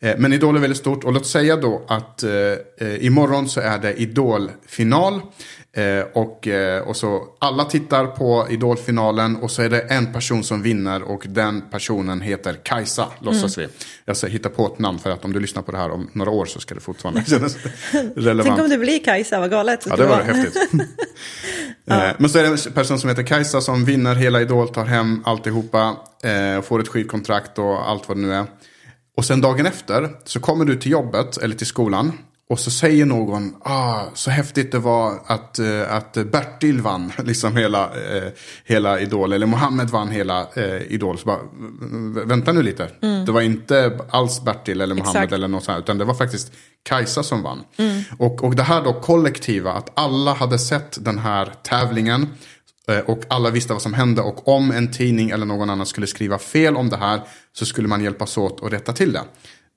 [0.00, 2.30] Eh, men Idol är väldigt stort och låt säga då att eh,
[2.78, 5.20] eh imorgon så är det Idol-final.
[5.76, 10.44] Eh, och, eh, och så alla tittar på Idolfinalen och så är det en person
[10.44, 13.70] som vinner och den personen heter Kajsa, låtsas mm.
[13.78, 13.86] vi.
[14.04, 16.10] Jag ska hitta på ett namn för att om du lyssnar på det här om
[16.12, 17.56] några år så ska det fortfarande kännas
[18.16, 18.48] relevant.
[18.48, 19.86] Tänk om det blir Kajsa, vad galet.
[19.88, 20.56] Ja, det var häftigt.
[21.84, 22.06] ja.
[22.06, 24.84] Eh, men så är det en person som heter Kajsa som vinner hela Idol, tar
[24.84, 28.46] hem alltihopa, eh, får ett skivkontrakt och allt vad det nu är.
[29.16, 32.12] Och sen dagen efter så kommer du till jobbet eller till skolan
[32.48, 37.56] och så säger någon, ah, så häftigt det var att, uh, att Bertil vann liksom
[37.56, 38.28] hela, uh,
[38.64, 39.32] hela Idol.
[39.32, 41.18] Eller Mohammed vann hela uh, Idol.
[41.18, 41.38] Så bara,
[42.24, 42.90] vänta nu lite.
[43.02, 43.24] Mm.
[43.24, 45.32] Det var inte alls Bertil eller Mohammed Exakt.
[45.32, 45.78] eller något sånt.
[45.78, 47.64] Utan det var faktiskt Kajsa som vann.
[47.76, 48.02] Mm.
[48.18, 52.28] Och, och det här då kollektiva, att alla hade sett den här tävlingen.
[53.06, 54.22] Och alla visste vad som hände.
[54.22, 57.20] Och om en tidning eller någon annan skulle skriva fel om det här.
[57.52, 59.22] Så skulle man hjälpas åt att rätta till det.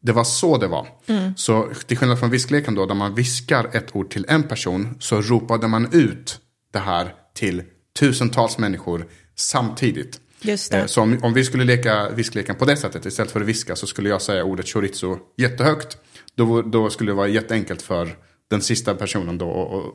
[0.01, 0.87] Det var så det var.
[1.07, 1.33] Mm.
[1.37, 5.21] Så till skillnad från viskleken då, där man viskar ett ord till en person, så
[5.21, 6.39] ropade man ut
[6.73, 7.63] det här till
[7.99, 10.19] tusentals människor samtidigt.
[10.41, 10.77] Just det.
[10.77, 13.75] Eh, så om, om vi skulle leka viskleken på det sättet, istället för att viska,
[13.75, 15.97] så skulle jag säga ordet chorizo jättehögt.
[16.35, 18.15] Då, då skulle det vara jätteenkelt för
[18.49, 19.49] den sista personen då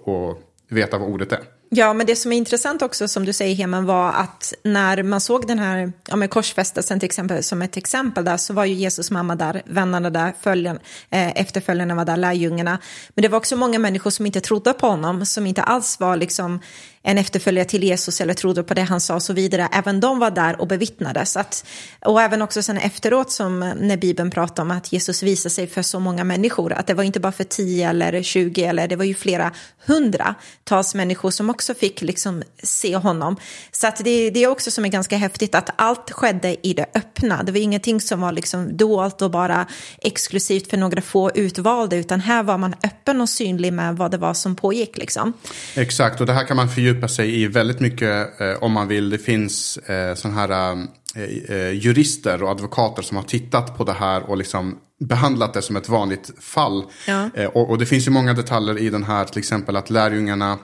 [0.07, 1.41] att veta vad ordet är.
[1.77, 5.21] Ja, men det som är intressant också som du säger Heman var att när man
[5.21, 8.75] såg den här ja, med korsfästelsen till exempel som ett exempel där så var ju
[8.75, 10.79] Jesus mamma där, vännerna där, följen,
[11.11, 12.79] eh, efterföljarna var där, lärjungarna.
[13.15, 16.17] Men det var också många människor som inte trodde på honom, som inte alls var
[16.17, 16.61] liksom
[17.07, 19.69] en efterföljare till Jesus eller trodde på det han sa och så vidare.
[19.73, 21.27] Även de var där och bevittnade.
[21.27, 21.67] Så att,
[22.01, 25.83] och även också sen efteråt som när Bibeln pratar om att Jesus visade sig för
[25.83, 26.73] så många människor.
[26.73, 29.53] Att det var inte bara för 10 eller tjugo eller det var ju flera
[29.87, 33.37] hundratals människor som också fick liksom se honom.
[33.73, 36.87] Så att det, det är också som är ganska häftigt att allt skedde i det
[36.95, 37.43] öppna.
[37.43, 39.67] Det var ingenting som var liksom dolt och bara
[39.99, 44.19] exklusivt för några få utvalda utan här var man öppen och synlig med vad det
[44.19, 44.99] var som pågick.
[44.99, 45.33] Liksom.
[45.75, 48.89] Exakt, och det här kan man fördjupa fördjupa sig i väldigt mycket eh, om man
[48.89, 49.11] vill.
[49.11, 50.73] Det finns eh, sådana här
[51.17, 55.63] eh, eh, jurister och advokater som har tittat på det här och liksom behandlat det
[55.63, 56.85] som ett vanligt fall.
[57.07, 57.31] Ja.
[57.35, 60.59] Eh, och, och, det finns ju många detaljer i den här, till exempel att lärjungarna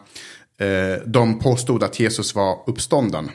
[0.60, 3.30] eh, de påstod att Jesus var uppstånden.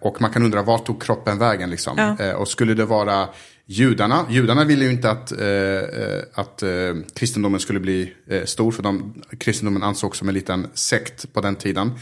[0.00, 2.14] och man kan undra var tog kroppen vägen liksom.
[2.18, 2.36] Ja.
[2.36, 3.28] och skulle det vara
[3.70, 4.26] judarna.
[4.30, 6.70] Judarna ville ju inte att, eh, att eh,
[7.14, 8.72] kristendomen skulle bli eh, stor.
[8.72, 11.92] För de, kristendomen ansågs som en liten sekt på den tiden.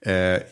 [0.00, 0.42] Eh,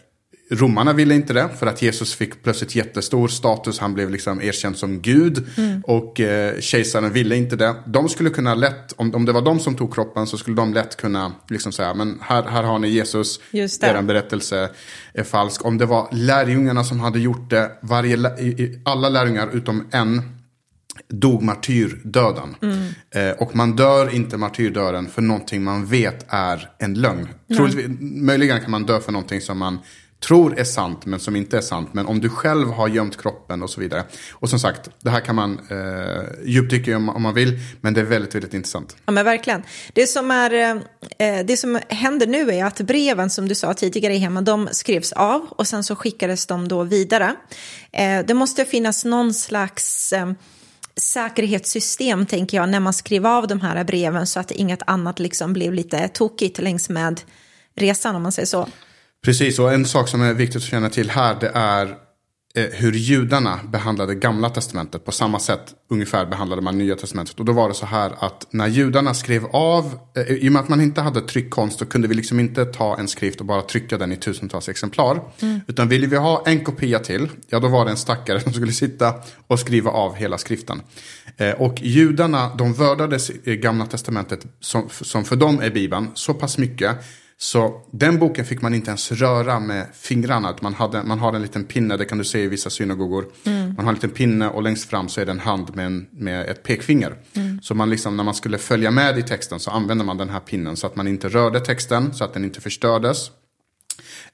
[0.50, 1.48] romarna ville inte det.
[1.58, 3.78] För att Jesus fick plötsligt jättestor status.
[3.78, 5.46] Han blev liksom erkänd som Gud.
[5.56, 5.80] Mm.
[5.80, 7.74] Och eh, kejsaren ville inte det.
[7.86, 10.26] De skulle kunna lätt, om, om det var de som tog kroppen.
[10.26, 11.94] Så skulle de lätt kunna liksom säga.
[11.94, 13.40] Men här, här har ni Jesus.
[13.52, 14.70] Er berättelse
[15.14, 15.64] är falsk.
[15.64, 17.70] Om det var lärjungarna som hade gjort det.
[17.80, 18.16] Varje,
[18.84, 20.39] alla lärjungar utom en
[21.08, 22.56] dog martyrdöden.
[22.62, 22.88] Mm.
[23.10, 27.28] Eh, och man dör inte martyrdöden för någonting man vet är en lögn.
[27.56, 29.78] Troligtvis, möjligen kan man dö för någonting som man
[30.20, 31.88] tror är sant men som inte är sant.
[31.92, 34.04] Men om du själv har gömt kroppen och så vidare.
[34.32, 37.58] Och som sagt, det här kan man eh, djupdyka om, om man vill.
[37.80, 38.96] Men det är väldigt, väldigt intressant.
[39.06, 39.62] Ja men verkligen.
[39.92, 40.74] Det som, är,
[41.18, 45.12] eh, det som händer nu är att breven som du sa tidigare hemma, de skrevs
[45.12, 47.34] av och sen så skickades de då vidare.
[47.92, 50.32] Eh, det måste finnas någon slags eh,
[50.96, 55.52] säkerhetssystem, tänker jag, när man skrev av de här breven så att inget annat liksom
[55.52, 57.20] blev lite tokigt längs med
[57.76, 58.68] resan, om man säger så.
[59.24, 61.96] Precis, och en sak som är viktigt att känna till här, det är
[62.54, 65.04] hur judarna behandlade gamla testamentet.
[65.04, 67.40] På samma sätt ungefär behandlade man nya testamentet.
[67.40, 70.62] Och då var det så här att när judarna skrev av, eh, i och med
[70.62, 73.62] att man inte hade tryckkonst så kunde vi liksom inte ta en skrift och bara
[73.62, 75.20] trycka den i tusentals exemplar.
[75.40, 75.60] Mm.
[75.66, 78.72] Utan ville vi ha en kopia till, ja då var det en stackare som skulle
[78.72, 79.14] sitta
[79.46, 80.82] och skriva av hela skriften.
[81.36, 86.58] Eh, och judarna, de vördade gamla testamentet, som, som för dem är Bibeln, så pass
[86.58, 86.96] mycket
[87.42, 90.56] så den boken fick man inte ens röra med fingrarna.
[90.60, 93.26] Man, hade, man har en liten pinne, det kan du se i vissa synagogor.
[93.44, 93.74] Mm.
[93.74, 96.06] Man har en liten pinne och längst fram så är det en hand med, en,
[96.10, 97.16] med ett pekfinger.
[97.34, 97.60] Mm.
[97.62, 100.40] Så man liksom, när man skulle följa med i texten så använde man den här
[100.40, 103.30] pinnen så att man inte rörde texten, så att den inte förstördes.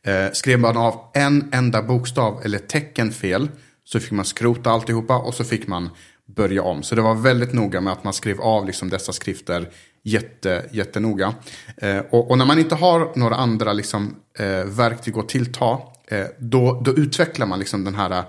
[0.03, 3.49] Eh, skrev man av en enda bokstav eller tecken fel
[3.85, 5.91] så fick man skrota alltihopa och så fick man
[6.27, 6.83] börja om.
[6.83, 9.69] Så det var väldigt noga med att man skrev av liksom dessa skrifter
[10.07, 11.35] jätte, jättenoga.
[11.77, 16.27] Eh, och, och, när man inte har några andra liksom, eh, verktyg att tillta, eh,
[16.39, 18.25] då, då utvecklar man liksom den här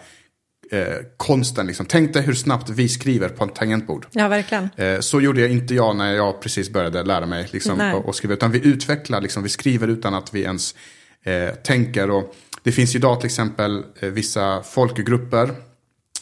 [0.72, 1.68] eh, konsten.
[1.68, 1.86] Liksom.
[1.86, 4.08] Tänk dig hur snabbt vi skriver på en tangentbord.
[4.12, 4.70] Ja, verkligen.
[4.76, 8.16] Eh, så gjorde jag inte jag när jag precis började lära mig liksom, och, och
[8.16, 8.34] skriva.
[8.34, 10.76] Utan vi utvecklar, liksom, vi skriver utan att vi ens
[11.24, 12.10] eh, tänker.
[12.10, 15.52] Och Det finns idag till exempel eh, vissa folkgrupper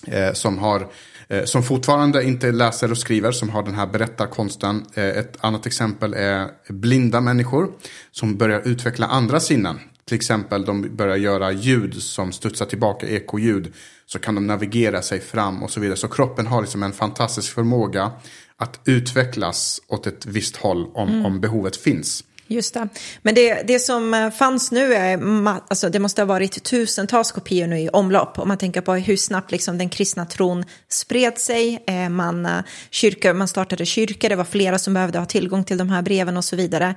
[0.08, 0.88] eh, som har
[1.28, 4.86] Eh, som fortfarande inte läser och skriver, som har den här berättarkonsten.
[4.94, 7.72] Eh, ett annat exempel är blinda människor
[8.12, 9.80] som börjar utveckla andra sinnen.
[10.06, 13.74] Till exempel de börjar göra ljud som studsar tillbaka, ekoljud.
[14.06, 15.98] Så kan de navigera sig fram och så vidare.
[15.98, 18.12] Så kroppen har liksom en fantastisk förmåga
[18.58, 21.26] att utvecklas åt ett visst håll om, mm.
[21.26, 22.24] om behovet finns.
[22.48, 22.88] Just det.
[23.22, 25.20] Men det, det som eh, fanns nu, är,
[25.68, 28.40] alltså det måste ha varit tusentals kopior nu i omlopp.
[28.40, 31.84] Om man tänker på hur snabbt liksom den kristna tron spred sig.
[31.88, 32.52] Eh, man, eh,
[32.90, 36.38] kyrkor, man startade kyrkor, det var flera som behövde ha tillgång till de här breven
[36.38, 36.96] och så vidare.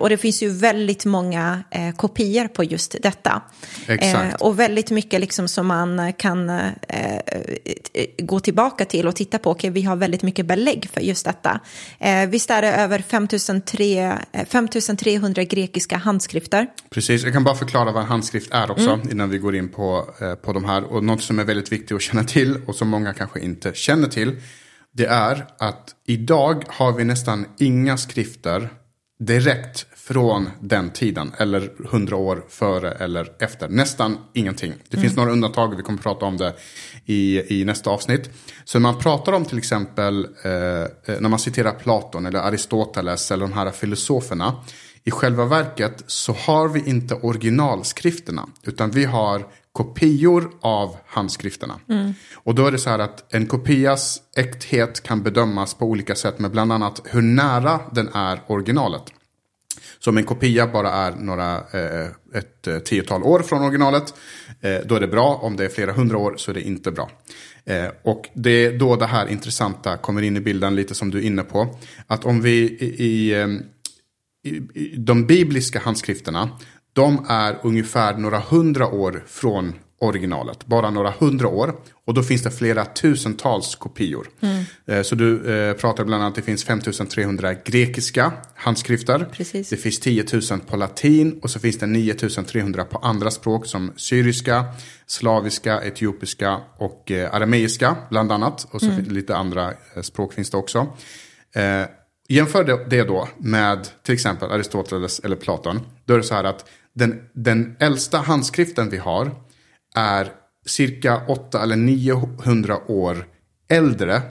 [0.00, 1.62] Och det finns ju väldigt många
[1.96, 3.42] kopior på just detta.
[3.88, 4.42] Exakt.
[4.42, 6.60] Och väldigt mycket liksom som man kan
[8.18, 9.50] gå tillbaka till och titta på.
[9.50, 11.60] Okej, vi har väldigt mycket belägg för just detta.
[12.28, 14.18] Visst är det över 5003
[14.80, 16.66] 5300 grekiska handskrifter.
[16.90, 19.10] Precis, jag kan bara förklara vad en handskrift är också mm.
[19.10, 20.84] innan vi går in på, eh, på de här.
[20.84, 24.08] Och något som är väldigt viktigt att känna till och som många kanske inte känner
[24.08, 24.40] till.
[24.92, 28.68] Det är att idag har vi nästan inga skrifter
[29.18, 31.32] direkt från den tiden.
[31.38, 33.68] Eller hundra år före eller efter.
[33.68, 34.72] Nästan ingenting.
[34.88, 35.16] Det finns mm.
[35.16, 36.52] några undantag, vi kommer prata om det
[37.04, 38.30] i, i nästa avsnitt.
[38.64, 43.30] Så när man pratar om till exempel eh, eh, när man citerar Platon eller Aristoteles
[43.30, 44.54] eller de här filosoferna.
[45.04, 48.48] I själva verket så har vi inte originalskrifterna.
[48.62, 51.74] Utan vi har kopior av handskrifterna.
[51.88, 52.14] Mm.
[52.34, 56.38] Och då är det så här att en kopias äkthet kan bedömas på olika sätt
[56.38, 59.02] med bland annat hur nära den är originalet.
[59.98, 64.14] Så om en kopia bara är några, eh, ett eh, tiotal år från originalet,
[64.60, 65.34] eh, då är det bra.
[65.42, 67.10] Om det är flera hundra år så är det inte bra.
[67.64, 71.18] Eh, och det är då det här intressanta kommer in i bilden, lite som du
[71.18, 71.78] är inne på.
[72.06, 73.62] Att om vi i, i, ehm,
[74.74, 76.50] i de bibliska handskrifterna,
[76.92, 80.66] de är ungefär några hundra år från originalet.
[80.66, 81.74] Bara några hundra år.
[82.04, 84.28] Och då finns det flera tusentals kopior.
[84.40, 84.64] Mm.
[84.86, 89.28] Eh, så du eh, pratar bland annat, det finns 5300 grekiska handskrifter.
[89.32, 89.68] Precis.
[89.68, 93.92] Det finns 10 000 på latin och så finns det 9300 på andra språk som
[93.96, 94.64] syriska,
[95.06, 98.66] slaviska, etiopiska och eh, arameiska bland annat.
[98.70, 99.04] Och så mm.
[99.04, 100.86] lite andra språk finns det också.
[101.54, 101.82] Eh,
[102.28, 105.80] jämför det då med till exempel Aristoteles eller Platon.
[106.04, 109.30] Då är det så här att den, den äldsta handskriften vi har
[109.96, 110.28] är
[110.66, 113.26] cirka 800 eller 900 år
[113.68, 114.22] äldre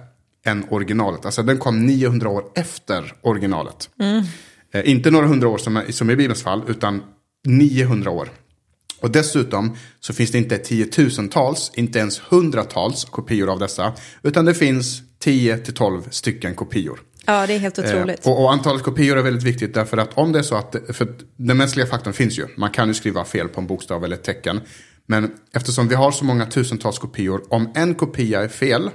[0.45, 1.25] än originalet.
[1.25, 3.89] Alltså den kom 900 år efter originalet.
[3.99, 4.23] Mm.
[4.73, 7.04] Eh, inte några hundra år som, är, som i Bibelns fall, utan
[7.47, 8.30] 900 år.
[9.01, 13.93] Och dessutom så finns det inte tiotusentals, inte ens hundratals kopior av dessa.
[14.23, 16.99] Utan det finns 10 till 12 stycken kopior.
[17.25, 18.25] Ja, det är helt otroligt.
[18.25, 20.75] Eh, och, och, antalet kopior är väldigt viktigt därför att om det är så att,
[20.93, 22.47] för den mänskliga faktorn finns ju.
[22.58, 24.62] Man kan ju skriva fel på en bokstav eller ett tecken.
[25.06, 28.89] Men eftersom vi har så många tusentals kopior, om en kopia är fel,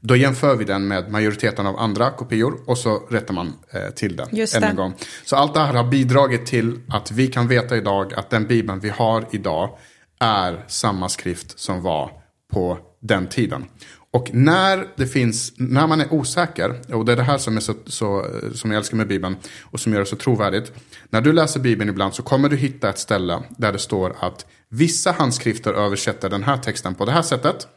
[0.00, 4.16] då jämför vi den med majoriteten av andra kopior och så rättar man eh, till
[4.16, 4.94] den Just än en gång.
[5.24, 8.80] Så allt det här har bidragit till att vi kan veta idag att den bibeln
[8.80, 9.78] vi har idag
[10.20, 12.10] är samma skrift som var
[12.52, 13.64] på den tiden.
[14.12, 17.60] Och när det finns, när man är osäker, och det är det här som, är
[17.60, 20.72] så, så, som jag älskar med Bibeln och som gör det så trovärdigt.
[21.10, 24.46] När du läser Bibeln ibland så kommer du hitta ett ställe där det står att
[24.68, 27.68] vissa handskrifter översätter den här texten på det här sättet.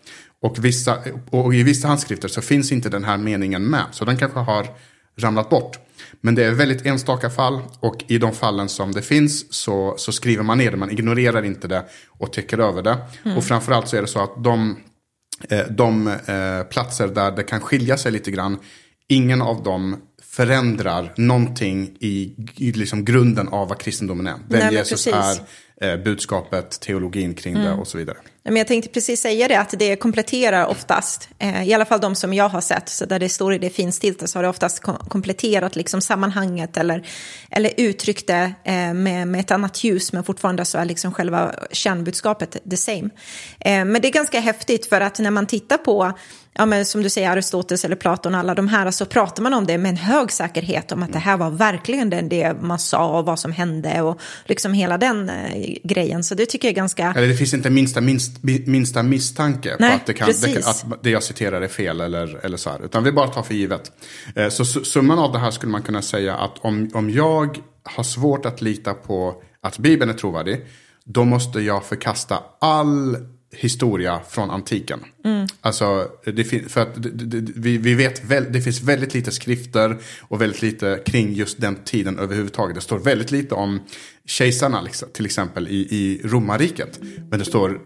[0.41, 0.97] Och, vissa,
[1.29, 3.85] och i vissa handskrifter så finns inte den här meningen med.
[3.91, 4.67] Så den kanske har
[5.17, 5.79] ramlat bort.
[6.21, 10.11] Men det är väldigt enstaka fall och i de fallen som det finns så, så
[10.11, 10.77] skriver man ner det.
[10.77, 12.97] Man ignorerar inte det och täcker över det.
[13.23, 13.37] Mm.
[13.37, 14.77] Och framförallt så är det så att de
[15.69, 18.57] de eh, platser där det kan skilja sig lite grann,
[19.07, 24.35] ingen av dem förändrar någonting i, i liksom grunden av vad kristendomen är.
[24.49, 25.41] Vem Nej, Jesus precis.
[25.77, 27.65] är, eh, budskapet, teologin kring mm.
[27.65, 28.17] det och så vidare.
[28.45, 32.15] Men jag tänkte precis säga det, att det kompletterar oftast, eh, i alla fall de
[32.15, 34.79] som jag har sett, så där det står i det finstilta så har det oftast
[35.07, 37.07] kompletterat liksom sammanhanget eller,
[37.49, 41.51] eller uttryckt det eh, med, med ett annat ljus, men fortfarande så är liksom själva
[41.71, 43.09] kärnbudskapet the same.
[43.59, 46.13] Eh, men det är ganska häftigt för att när man tittar på
[46.53, 49.65] ja, men som du säger, Aristoteles eller Platon, alla de här, så pratar man om
[49.65, 53.19] det med en hög säkerhet om att det här var verkligen det, det man sa
[53.19, 56.23] och vad som hände och liksom hela den eh, grejen.
[56.23, 57.13] Så det tycker jag är ganska...
[57.17, 61.03] Eller det finns inte minsta, minst, minsta misstanke Nej, på att det, kan, det, att
[61.03, 63.91] det jag citerar är fel eller, eller så här, utan vi bara tar för givet.
[64.35, 68.03] Eh, så summan av det här skulle man kunna säga att om, om jag har
[68.03, 70.65] svårt att lita på att Bibeln är trovärdig,
[71.05, 73.17] då måste jag förkasta all
[73.53, 74.99] historia från antiken.
[75.25, 75.47] Mm.
[75.61, 76.97] Alltså, det, för att
[77.55, 82.19] vi vet väl, det finns väldigt lite skrifter och väldigt lite kring just den tiden
[82.19, 82.75] överhuvudtaget.
[82.75, 83.79] Det står väldigt lite om
[84.25, 86.99] kejsarna liksom, till exempel i, i romarriket.
[87.29, 87.79] Men det står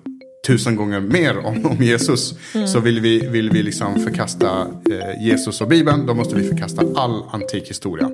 [0.48, 2.34] tusen gånger mer om, om Jesus.
[2.54, 2.68] Mm.
[2.68, 6.82] Så vill vi, vill vi liksom förkasta eh, Jesus och Bibeln, då måste vi förkasta
[6.96, 8.10] all antik historia.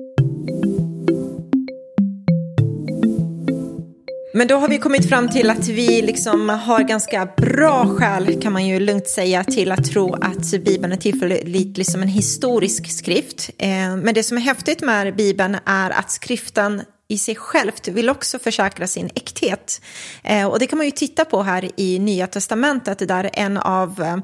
[4.36, 8.52] Men då har vi kommit fram till att vi liksom har ganska bra skäl, kan
[8.52, 13.50] man ju lugnt säga, till att tro att Bibeln är tillförlitlig som en historisk skrift.
[13.58, 16.82] Eh, men det som är häftigt med Bibeln är att skriften
[17.14, 19.80] i sig självt vill också försäkra sin äkthet.
[20.22, 24.22] Eh, och det kan man ju titta på här i Nya Testamentet där en av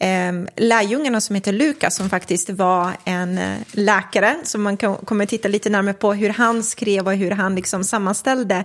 [0.00, 5.26] eh, lärjungarna som heter Lukas som faktiskt var en eh, läkare som man kan, kommer
[5.26, 8.64] titta lite närmare på hur han skrev och hur han liksom sammanställde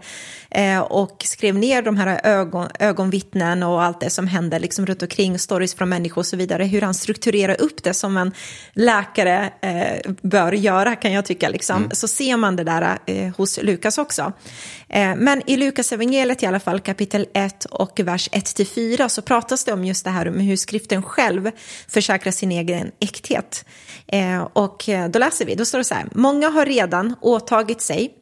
[0.49, 5.01] eh, och skrev ner de här ögon, ögonvittnen och allt det som hände liksom runt
[5.01, 8.31] omkring, stories från människor och så vidare, hur han strukturerar upp det som en
[8.73, 11.49] läkare eh, bör göra kan jag tycka.
[11.49, 11.77] Liksom.
[11.77, 11.91] Mm.
[11.91, 12.97] Så ser man det där
[13.37, 14.33] hos Lukas också.
[15.17, 19.73] Men i Lukas evangeliet i alla fall, kapitel 1 och vers 1-4 så pratas det
[19.73, 21.24] om just det här med hur skriften själv
[21.87, 23.65] försäkra sin egen äkthet.
[24.07, 27.81] Eh, och eh, då läser vi, då står det så här, många har redan åtagit
[27.81, 28.13] sig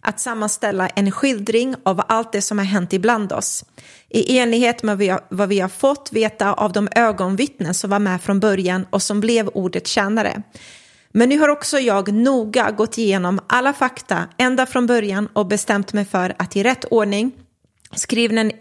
[0.00, 3.64] att sammanställa en skildring av allt det som har hänt ibland oss.
[4.08, 8.40] I enlighet med vad vi har fått veta av de ögonvittnen som var med från
[8.40, 10.42] början och som blev ordet tjänare.
[11.12, 15.92] Men nu har också jag noga gått igenom alla fakta ända från början och bestämt
[15.92, 17.32] mig för att i rätt ordning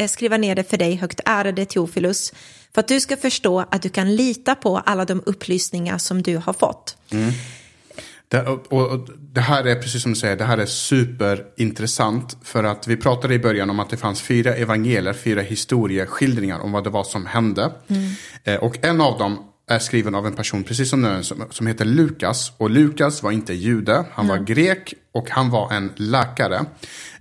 [0.07, 2.33] skriva ner det för dig högt ärade Teofilus
[2.73, 6.37] för att du ska förstå att du kan lita på alla de upplysningar som du
[6.37, 6.97] har fått.
[7.11, 7.31] Mm.
[8.27, 12.37] Det, och, och, det här är precis som du säger, det här är superintressant.
[12.41, 16.71] För att vi pratade i början om att det fanns fyra evangelier, fyra historieskildringar om
[16.71, 17.71] vad det var som hände.
[17.87, 18.11] Mm.
[18.43, 21.67] Eh, och en av dem är skriven av en person, precis som nu, som, som
[21.67, 22.51] heter Lukas.
[22.57, 26.65] Och Lukas var inte jude, han var grek och han var en läkare.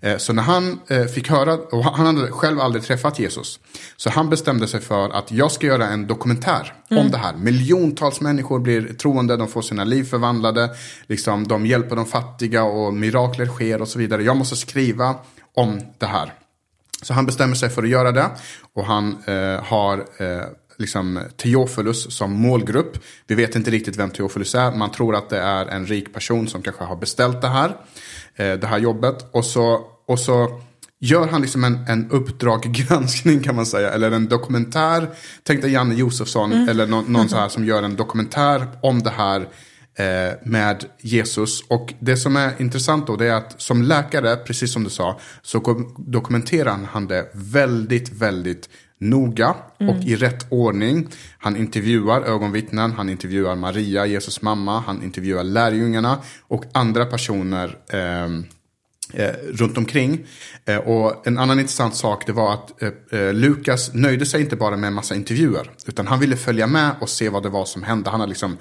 [0.00, 3.61] Eh, så när han eh, fick höra, och han hade själv aldrig träffat Jesus.
[3.96, 7.04] Så han bestämde sig för att jag ska göra en dokumentär mm.
[7.04, 7.37] om det här.
[7.37, 10.70] Miljontals människor blir troende, de får sina liv förvandlade.
[11.06, 14.22] Liksom, de hjälper de fattiga och mirakler sker och så vidare.
[14.22, 15.14] Jag måste skriva
[15.54, 16.32] om det här.
[17.02, 18.30] Så han bestämmer sig för att göra det.
[18.74, 20.44] Och han eh, har eh,
[20.78, 22.98] liksom Teofilus som målgrupp.
[23.26, 24.72] Vi vet inte riktigt vem Teofilus är.
[24.72, 27.76] Man tror att det är en rik person som kanske har beställt det här,
[28.36, 29.26] eh, det här jobbet.
[29.32, 30.60] Och så, och så
[31.00, 33.90] gör han liksom en, en uppdraggranskning kan man säga.
[33.90, 35.08] Eller en dokumentär.
[35.42, 36.68] Tänk dig Janne Josefsson mm.
[36.68, 39.48] eller någon, någon så här som gör en dokumentär om det här
[39.98, 41.64] eh, med Jesus.
[41.68, 45.20] Och det som är intressant då det är att som läkare, precis som du sa,
[45.42, 50.02] så dokumenterar han det väldigt, väldigt noga och mm.
[50.02, 51.08] i rätt ordning.
[51.38, 58.24] Han intervjuar ögonvittnen, han intervjuar Maria, Jesus mamma, han intervjuar lärjungarna och andra personer eh,
[59.24, 60.26] eh, runt omkring.
[60.64, 64.56] Eh, och en annan intressant sak det var att eh, eh, Lukas nöjde sig inte
[64.56, 65.70] bara med en massa intervjuer.
[65.87, 68.11] Utan han ville följa med och se vad det var som hände.
[68.11, 68.56] Han har liksom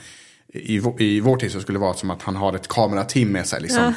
[0.58, 3.48] i, i vår tid så skulle det vara som att han har ett kamerateam med
[3.48, 3.62] sig.
[3.62, 3.94] Liksom.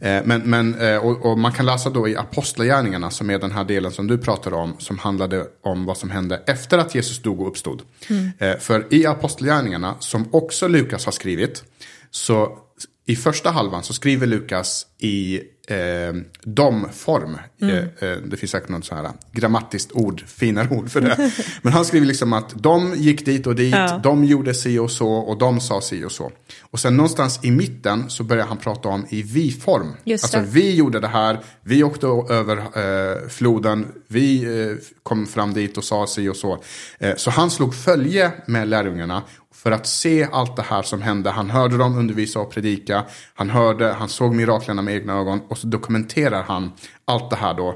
[0.00, 0.08] Ja.
[0.08, 3.52] Eh, men, men, eh, och, och, man kan läsa då i Apostlagärningarna som är den
[3.52, 4.76] här delen som du pratade om.
[4.78, 7.82] Som handlade om vad som hände efter att Jesus dog och uppstod.
[8.10, 8.30] Mm.
[8.38, 11.64] Eh, för i Apostlagärningarna som också Lukas har skrivit.
[12.10, 12.58] Så
[13.06, 17.38] i första halvan så skriver Lukas i eh, dom-form.
[17.62, 17.76] Mm.
[17.76, 21.32] Eh, eh, det finns säkert något så här grammatiskt ord, finare ord för det.
[21.62, 24.00] Men han skriver liksom att de gick dit och dit, ja.
[24.02, 26.32] de gjorde si och så och de sa si och så.
[26.62, 29.92] Och sen någonstans i mitten så börjar han prata om i vi-form.
[30.12, 35.76] Alltså vi gjorde det här, vi åkte över eh, floden, vi eh, kom fram dit
[35.76, 36.62] och sa si och så.
[36.98, 39.22] Eh, så han slog följe med lärjungarna
[39.64, 41.30] för att se allt det här som hände.
[41.30, 43.04] Han hörde dem undervisa och predika.
[43.34, 45.40] Han hörde, han såg miraklerna med egna ögon.
[45.48, 46.72] Och så dokumenterar han
[47.04, 47.68] allt det här då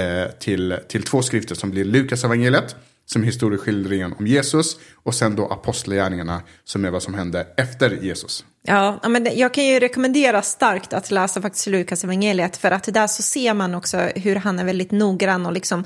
[0.00, 5.14] eh, till, till två skrifter som blir Lukas evangeliet som är historieskildringen om Jesus och
[5.14, 8.44] sen då apostlagärningarna som är vad som hände efter Jesus.
[8.62, 13.06] Ja, men jag kan ju rekommendera starkt att läsa faktiskt Lukas evangeliet för att där
[13.06, 15.84] så ser man också hur han är väldigt noggrann och liksom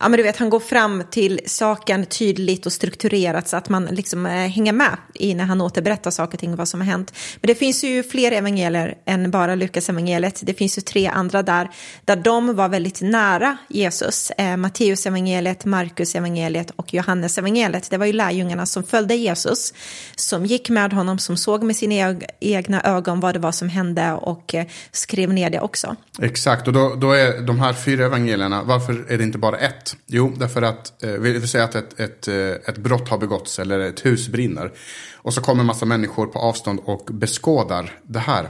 [0.00, 3.84] ja, men du vet, han går fram till saken tydligt och strukturerat så att man
[3.84, 7.14] liksom eh, hänger med i när han återberättar saker och ting, vad som har hänt.
[7.40, 10.40] Men det finns ju fler evangelier än bara Lukas evangeliet.
[10.44, 11.70] Det finns ju tre andra där,
[12.04, 14.30] där de var väldigt nära Jesus.
[14.30, 17.90] Eh, Matteus evangeliet, Markus evangeliet och Johannes evangeliet.
[17.90, 19.74] Det var ju lärjungarna som följde Jesus,
[20.16, 24.12] som gick med honom, som såg med sina egna ögon vad det var som hände
[24.12, 25.96] och eh, skrev ner det också.
[26.22, 29.89] Exakt, och då, då är de här fyra evangelierna, varför är det inte bara ett?
[30.06, 33.78] Jo, därför att eh, vi säga att ett, ett, eh, ett brott har begåtts eller
[33.78, 34.72] ett hus brinner.
[35.16, 38.48] Och så kommer en massa människor på avstånd och beskådar det här.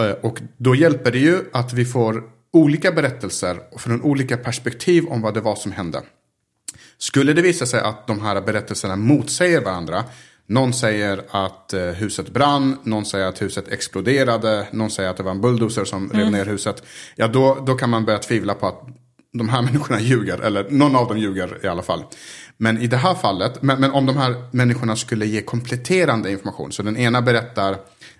[0.00, 2.22] Eh, och då hjälper det ju att vi får
[2.52, 6.02] olika berättelser från olika perspektiv om vad det var som hände.
[6.98, 10.04] Skulle det visa sig att de här berättelserna motsäger varandra
[10.50, 15.22] någon säger att eh, huset brann, någon säger att huset exploderade, någon säger att det
[15.22, 16.82] var en bulldozer som rev ner huset.
[17.16, 18.82] Ja, då, då kan man börja tvivla på att
[19.32, 22.04] de här människorna ljuger, eller någon av dem ljuger i alla fall.
[22.56, 26.72] Men i det här fallet, men, men om de här människorna skulle ge kompletterande information,
[26.72, 27.76] så den ena berättar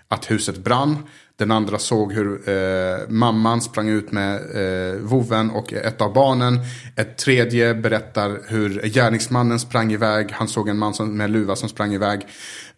[0.07, 0.97] att huset brann,
[1.41, 6.59] den andra såg hur eh, mamman sprang ut med eh, voven och ett av barnen.
[6.95, 10.31] Ett tredje berättar hur gärningsmannen sprang iväg.
[10.31, 12.27] Han såg en man som, med luva som sprang iväg.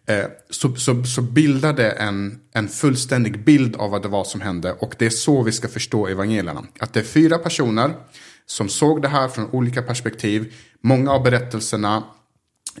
[0.06, 4.72] Eh, så, så, så bildade en, en fullständig bild av vad det var som hände.
[4.72, 6.64] Och det är så vi ska förstå evangelierna.
[6.78, 7.94] Att det är fyra personer
[8.46, 10.54] som såg det här från olika perspektiv.
[10.80, 12.04] Många av berättelserna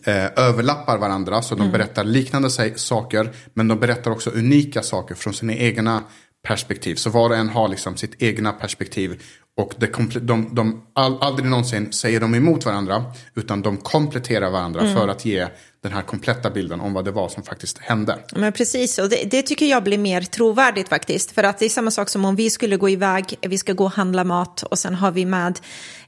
[0.04, 1.42] eh, överlappar varandra.
[1.42, 1.72] Så de mm.
[1.72, 3.30] berättar liknande saker.
[3.54, 6.02] Men de berättar också unika saker från sina egna
[6.46, 6.94] perspektiv.
[6.94, 9.22] Så var och en har liksom sitt egna perspektiv.
[9.56, 9.86] Och det
[10.20, 13.04] de, de, all, aldrig någonsin säger de emot varandra.
[13.34, 14.94] Utan de kompletterar varandra mm.
[14.94, 15.48] för att ge
[15.84, 18.18] den här kompletta bilden om vad det var som faktiskt hände.
[18.36, 21.30] Men precis, och det, det, tycker jag blir mer trovärdigt faktiskt.
[21.30, 23.84] För att det är samma sak som om vi skulle gå iväg, vi ska gå
[23.84, 25.58] och handla mat och sen har vi med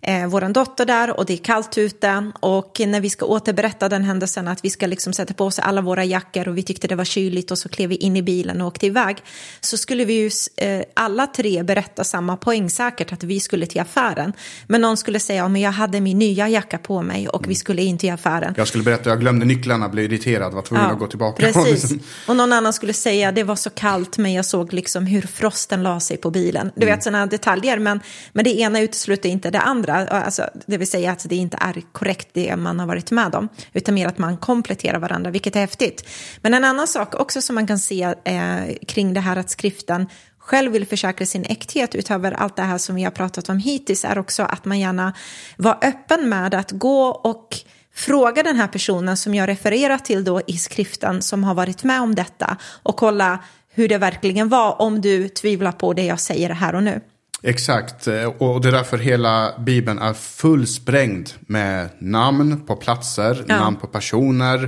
[0.01, 2.31] eh, vår dotter där och det är kallt ute.
[2.41, 5.81] Och när vi ska återberätta den händelsen att vi ska liksom sätta på oss alla
[5.81, 8.61] våra jackor och vi tyckte det var kyligt och så klev vi in i bilen
[8.61, 9.16] och åkte iväg.
[9.61, 13.81] Så skulle vi ju eh, alla tre berätta samma poäng säkert att vi skulle till
[13.81, 14.33] affären.
[14.66, 17.55] Men någon skulle säga, ja, men jag hade min nya jacka på mig och vi
[17.55, 18.55] skulle in till affären.
[18.57, 21.43] Jag skulle berätta, jag glömde nyckeln nycklarna, blev irriterad, var tvungen ja, att gå tillbaka.
[21.43, 21.93] Precis.
[22.27, 25.83] Och någon annan skulle säga det var så kallt men jag såg liksom hur frosten
[25.83, 26.73] la sig på bilen.
[26.75, 26.97] Du mm.
[26.97, 28.01] vet sådana detaljer men,
[28.33, 30.07] men det ena utesluter inte det andra.
[30.09, 33.49] Alltså, det vill säga att det inte är korrekt det man har varit med om
[33.73, 36.09] utan mer att man kompletterar varandra vilket är häftigt.
[36.43, 40.07] Men en annan sak också som man kan se eh, kring det här att skriften
[40.39, 44.05] själv vill försäkra sin äkthet utöver allt det här som vi har pratat om hittills
[44.05, 45.12] är också att man gärna
[45.57, 47.57] var öppen med att gå och
[47.97, 52.01] Fråga den här personen som jag refererar till då i skriften som har varit med
[52.01, 53.38] om detta och kolla
[53.74, 57.01] hur det verkligen var om du tvivlar på det jag säger här och nu.
[57.42, 58.07] Exakt,
[58.38, 63.57] och det är därför hela Bibeln är fullsprängd med namn på platser, ja.
[63.57, 64.64] namn på personer,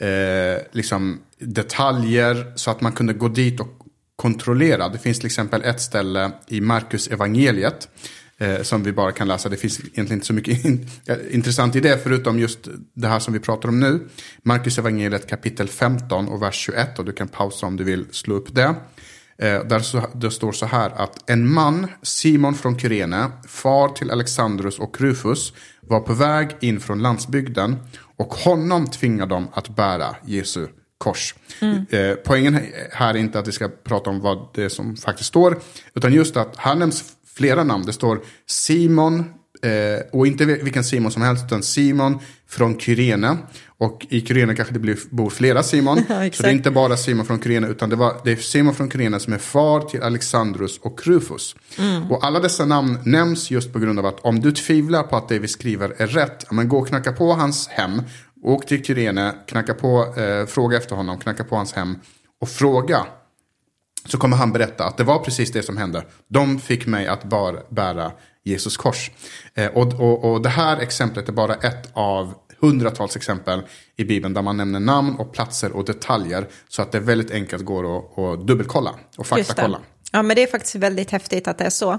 [0.00, 3.78] eh, liksom detaljer så att man kunde gå dit och
[4.16, 4.88] kontrollera.
[4.88, 7.88] Det finns till exempel ett ställe i Markus evangeliet
[8.40, 9.48] Eh, som vi bara kan läsa.
[9.48, 10.90] Det finns egentligen inte så mycket in,
[11.30, 14.08] intressant i det förutom just det här som vi pratar om nu.
[14.42, 18.34] Markus evangeliet kapitel 15 och vers 21 och du kan pausa om du vill slå
[18.34, 18.74] upp det.
[19.38, 24.10] Eh, där så, det står så här att en man, Simon från Kyrene, far till
[24.10, 27.76] Alexandrus och Rufus, var på väg in från landsbygden
[28.16, 30.66] och honom tvingade de att bära Jesu
[30.98, 31.34] kors.
[31.60, 31.86] Mm.
[31.90, 32.60] Eh, poängen
[32.92, 35.58] här är inte att vi ska prata om vad det är som faktiskt står,
[35.94, 37.04] utan just att här nämns
[37.38, 37.86] flera namn.
[37.86, 39.18] Det står Simon,
[39.62, 42.18] eh, och inte vilken Simon som helst, utan Simon
[42.48, 43.36] från Kyrene.
[43.78, 45.98] Och i Kyrene kanske det blir, bor flera Simon.
[46.08, 48.74] Ja, så det är inte bara Simon från Kyrene, utan det, var, det är Simon
[48.74, 51.56] från Kyrene som är far till Alexandrus och Rufus.
[51.78, 52.10] Mm.
[52.10, 55.28] Och alla dessa namn nämns just på grund av att om du tvivlar på att
[55.28, 58.02] det vi skriver är rätt, men gå och knacka på hans hem.
[58.42, 61.98] Åk till Kyrene, knacka på, eh, fråga efter honom, knacka på hans hem
[62.40, 63.06] och fråga
[64.08, 66.04] så kommer han berätta att det var precis det som hände.
[66.28, 68.12] De fick mig att bar, bära
[68.44, 69.10] Jesus kors.
[69.54, 73.62] Eh, och, och, och det här exemplet är bara ett av hundratals exempel
[73.96, 77.64] i Bibeln där man nämner namn och platser och detaljer så att det väldigt enkelt
[77.64, 79.78] går att, att dubbelkolla och faktakolla.
[80.12, 81.98] Ja, men det är faktiskt väldigt häftigt att det är så.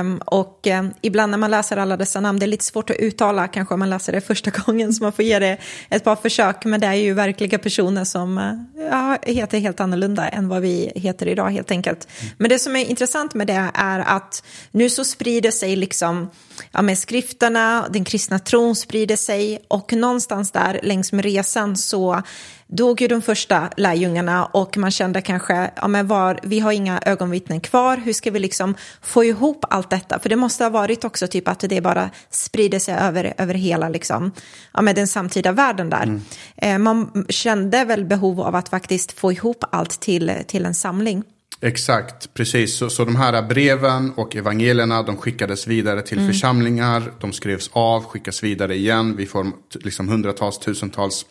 [0.00, 2.96] Um, och um, ibland när man läser alla dessa namn, det är lite svårt att
[2.96, 5.58] uttala kanske om man läser det första gången, så man får ge det
[5.90, 6.64] ett par försök.
[6.64, 10.92] Men det är ju verkliga personer som uh, ja, heter helt annorlunda än vad vi
[10.94, 12.08] heter idag helt enkelt.
[12.20, 12.32] Mm.
[12.38, 16.30] Men det som är intressant med det är att nu så sprider sig liksom,
[16.72, 22.22] ja, med skrifterna, den kristna tron sprider sig och någonstans där längs med resan så
[22.66, 27.00] dog ju de första lärjungarna och man kände kanske, ja men var, vi har inga
[27.06, 30.18] ögonvittnen kvar, hur ska vi liksom få ihop allt detta?
[30.18, 33.88] För det måste ha varit också typ att det bara sprider sig över, över hela
[33.88, 34.32] liksom,
[34.72, 36.02] ja men den samtida världen där.
[36.02, 36.22] Mm.
[36.56, 41.22] Eh, man kände väl behov av att faktiskt få ihop allt till, till en samling.
[41.60, 42.76] Exakt, precis.
[42.76, 46.32] Så, så de här breven och evangelierna de skickades vidare till mm.
[46.32, 47.12] församlingar.
[47.20, 49.16] De skrevs av, skickas vidare igen.
[49.16, 51.26] Vi får liksom hundratals, tusentals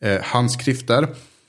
[0.00, 1.08] eh, handskrifter.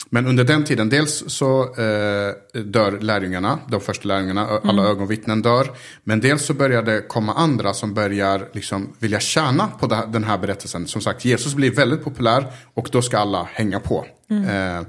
[0.09, 5.72] men under den tiden, dels så eh, dör lärjungarna, de första lärjungarna, alla ögonvittnen dör.
[6.03, 10.24] Men dels så börjar det komma andra som börjar liksom vilja tjäna på det, den
[10.24, 10.88] här berättelsen.
[10.88, 14.05] Som sagt, Jesus blir väldigt populär och då ska alla hänga på.
[14.30, 14.82] Eh,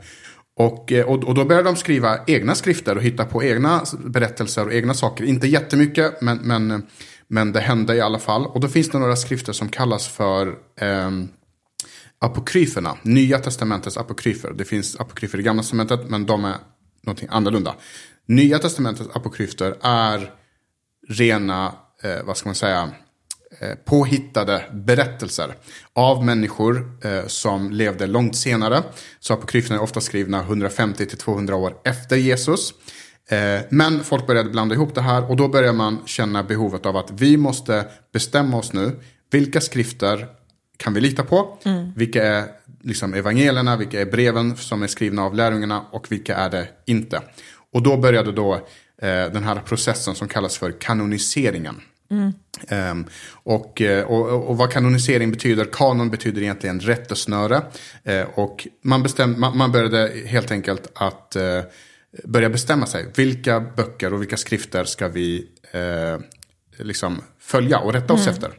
[0.61, 4.67] och, eh, och, och då börjar de skriva egna skrifter och hitta på egna berättelser
[4.67, 5.25] och egna saker.
[5.25, 6.83] Inte jättemycket, men, men,
[7.29, 8.47] men det hände i alla fall.
[8.47, 10.47] Och då finns det några skrifter som kallas för
[10.81, 11.11] eh,
[12.19, 12.97] apokryferna.
[13.03, 14.53] Nya testamentets apokryfer.
[14.53, 16.57] Det finns apokryfer i gamla testamentet, men de är
[17.03, 17.75] någonting annorlunda.
[18.27, 20.31] Nya testamentets apokryfer är
[21.09, 22.91] rena, eh, vad ska man säga,
[23.85, 25.55] påhittade berättelser
[25.93, 28.83] av människor eh, som levde långt senare.
[29.21, 32.75] Så apokryferna är ofta skrivna 150-200 år efter Jesus.
[33.29, 36.97] Eh, men folk började blanda ihop det här och då börjar man känna behovet av
[36.97, 39.01] att vi måste bestämma oss nu.
[39.31, 40.27] Vilka skrifter
[40.77, 41.59] kan vi lita på?
[41.97, 42.45] Vilka är
[42.83, 47.23] liksom evangelierna, vilka är breven som är skrivna av lärjungarna och vilka är det inte?
[47.73, 48.61] Och då började då eh,
[49.33, 51.81] den här processen som kallas för kanoniseringen.
[52.69, 57.63] Ehm, och, och, och vad kanonisering betyder, kanon betyder egentligen rättesnöre.
[58.05, 61.61] Eh, och man, bestäm, man, man började helt enkelt att eh,
[62.25, 63.07] börja bestämma sig.
[63.17, 66.21] Vilka böcker och vilka skrifter ska vi eh,
[66.85, 68.51] liksom följa och rätta oss efter?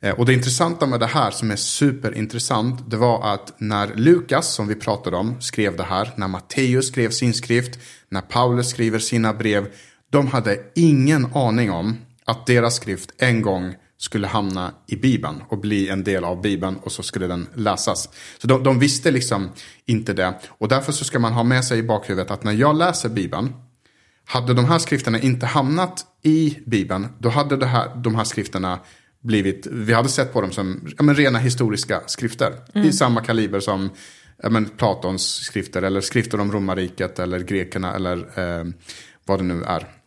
[0.00, 4.54] Eh, Och det intressanta med det här som är superintressant, det var att när Lukas,
[4.54, 7.78] som vi pratade om, skrev det här, när Matteus skrev sin skrift,
[8.08, 9.66] när Paulus skriver sina brev,
[10.10, 11.96] de hade ingen aning om
[12.28, 16.76] att deras skrift en gång skulle hamna i Bibeln och bli en del av Bibeln
[16.76, 18.08] och så skulle den läsas.
[18.38, 19.50] Så de, de visste liksom
[19.86, 20.34] inte det.
[20.48, 23.52] Och därför så ska man ha med sig i bakhuvudet att när jag läser Bibeln,
[24.24, 28.80] hade de här skrifterna inte hamnat i Bibeln, då hade här, de här skrifterna
[29.20, 32.52] blivit, vi hade sett på dem som ja, men, rena historiska skrifter.
[32.74, 33.90] I samma kaliber som
[34.42, 38.64] ja, men, Platons skrifter eller skrifter om romarriket eller grekerna eller eh,
[39.24, 39.97] vad det nu är.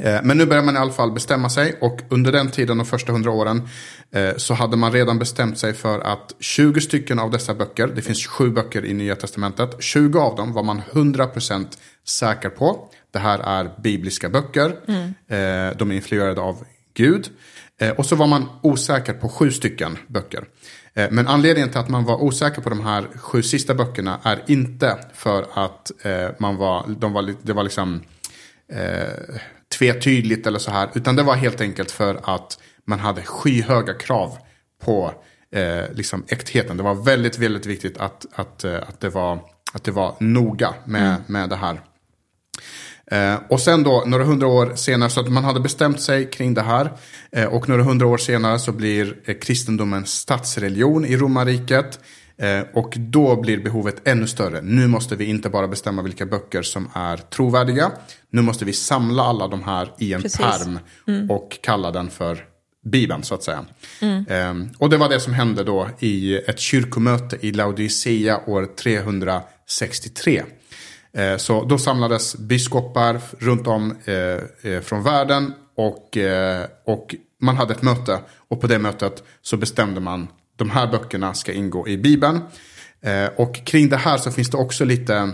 [0.00, 2.86] Eh, Men nu börjar man i alla fall bestämma sig och under den tiden, de
[2.86, 3.68] första hundra åren,
[4.12, 8.02] eh, så hade man redan bestämt sig för att 20 stycken av dessa böcker, det
[8.02, 11.66] finns sju böcker i Nya Testamentet, 20 av dem var man 100%
[12.06, 12.88] säker på.
[13.10, 14.76] Det här är bibliska böcker,
[15.28, 17.28] Eh, de är influerade av Gud.
[17.96, 20.44] Och så var man osäker på sju stycken böcker.
[21.10, 24.98] Men anledningen till att man var osäker på de här sju sista böckerna är inte
[25.14, 25.90] för att
[26.38, 28.00] man var, de var, det var liksom
[28.72, 29.40] eh,
[29.78, 30.88] tvetydigt eller så här.
[30.94, 34.38] Utan det var helt enkelt för att man hade skyhöga krav
[34.84, 35.12] på
[35.54, 36.76] eh, liksom äktheten.
[36.76, 39.40] Det var väldigt, väldigt viktigt att, att, eh, att, det, var,
[39.72, 41.80] att det var noga med, med det här.
[43.10, 46.54] Eh, och sen då några hundra år senare, så att man hade bestämt sig kring
[46.54, 46.92] det här.
[47.32, 52.00] Eh, och några hundra år senare så blir eh, kristendomen statsreligion i romarriket.
[52.38, 54.60] Eh, och då blir behovet ännu större.
[54.62, 57.90] Nu måste vi inte bara bestämma vilka böcker som är trovärdiga.
[58.30, 60.40] Nu måste vi samla alla de här i en Precis.
[60.40, 60.78] perm
[61.30, 62.44] och kalla den för
[62.84, 63.64] Bibeln så att säga.
[64.28, 70.42] Eh, och det var det som hände då i ett kyrkomöte i Laodicea år 363.
[71.12, 73.94] Eh, Så då samlades biskopar runt om
[74.82, 76.18] från världen och,
[76.86, 78.18] och man hade ett möte.
[78.48, 82.40] Och på det mötet så bestämde man de här böckerna ska ingå i Bibeln.
[83.00, 85.32] Eh, Och kring det här så finns det också lite,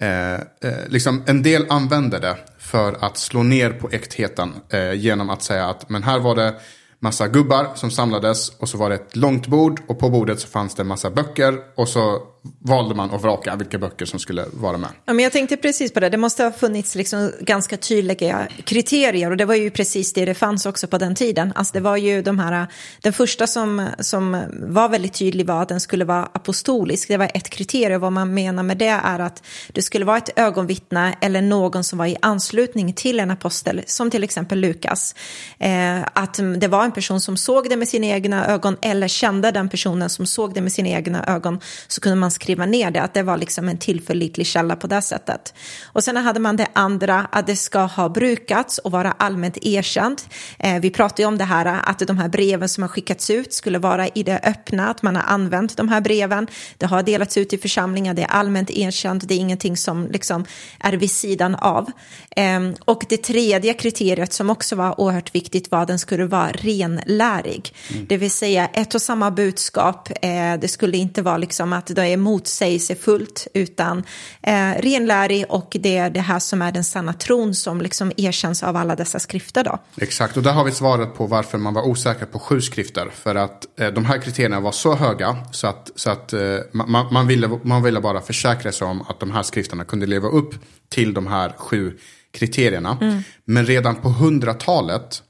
[0.00, 0.40] eh, eh,
[0.88, 5.66] liksom en del använder det för att slå ner på äktheten eh, genom att säga
[5.66, 6.54] att men här var det
[6.98, 10.48] massa gubbar som samlades och så var det ett långt bord och på bordet så
[10.48, 12.22] fanns det massa böcker och så
[12.58, 14.90] valde man att vraka vilka böcker som skulle vara med.
[15.04, 16.08] Ja, men jag tänkte precis på det.
[16.08, 20.34] Det måste ha funnits liksom ganska tydliga kriterier och det var ju precis det det
[20.34, 21.52] fanns också på den tiden.
[21.54, 22.66] Alltså det var ju de här,
[23.00, 27.08] den första som, som var väldigt tydlig var att den skulle vara apostolisk.
[27.08, 28.00] Det var ett kriterium.
[28.00, 29.42] Vad man menar med det är att
[29.72, 34.10] det skulle vara ett ögonvittne eller någon som var i anslutning till en apostel, som
[34.10, 35.14] till exempel Lukas.
[35.58, 39.50] Eh, att det var en person som såg det med sina egna ögon eller kände
[39.50, 43.02] den personen som såg det med sina egna ögon så kunde man skriva ner det,
[43.02, 45.54] att det var liksom en tillförlitlig källa på det sättet.
[45.84, 50.28] Och sen hade man det andra, att det ska ha brukats och vara allmänt erkänt.
[50.58, 53.54] Eh, vi pratade ju om det här att de här breven som har skickats ut
[53.54, 56.46] skulle vara i det öppna, att man har använt de här breven.
[56.78, 60.44] Det har delats ut i församlingar, det är allmänt erkänt, det är ingenting som liksom
[60.80, 61.90] är vid sidan av.
[62.36, 66.52] Eh, och det tredje kriteriet som också var oerhört viktigt var att den skulle vara
[66.52, 67.74] renlärig.
[68.08, 72.06] Det vill säga ett och samma budskap, eh, det skulle inte vara liksom att det
[72.06, 74.02] är motsägelsefullt utan
[74.42, 78.62] eh, renlärig och det är det här som är den sanna tron som liksom erkänns
[78.62, 79.64] av alla dessa skrifter.
[79.64, 79.78] Då.
[79.96, 83.10] Exakt, och där har vi svaret på varför man var osäker på sju skrifter.
[83.14, 86.40] För att eh, de här kriterierna var så höga så att, så att eh,
[86.72, 90.28] man, man, ville, man ville bara försäkra sig om att de här skrifterna kunde leva
[90.28, 90.54] upp
[90.88, 91.98] till de här sju
[92.32, 92.98] kriterierna.
[93.00, 93.22] Mm.
[93.44, 95.22] Men redan på hundratalet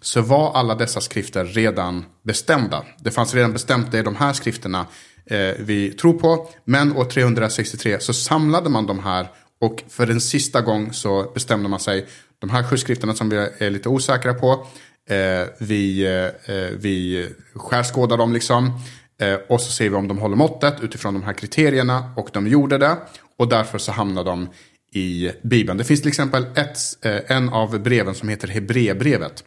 [0.00, 2.84] så var alla dessa skrifter redan bestämda.
[2.98, 4.86] Det fanns redan bestämt, det är de här skrifterna
[5.30, 6.48] Eh, vi tror på.
[6.64, 9.28] Men år 363 så samlade man de här
[9.60, 12.06] och för en sista gång så bestämde man sig,
[12.38, 14.66] de här sju skrifterna som vi är lite osäkra på,
[15.08, 18.80] eh, vi, eh, eh, vi skärskådar dem liksom.
[19.20, 22.46] Eh, och så ser vi om de håller måttet utifrån de här kriterierna och de
[22.46, 22.96] gjorde det.
[23.38, 24.48] Och därför så hamnar de
[24.92, 25.78] i Bibeln.
[25.78, 29.44] Det finns till exempel ett, eh, en av breven som heter Hebreerbrevet.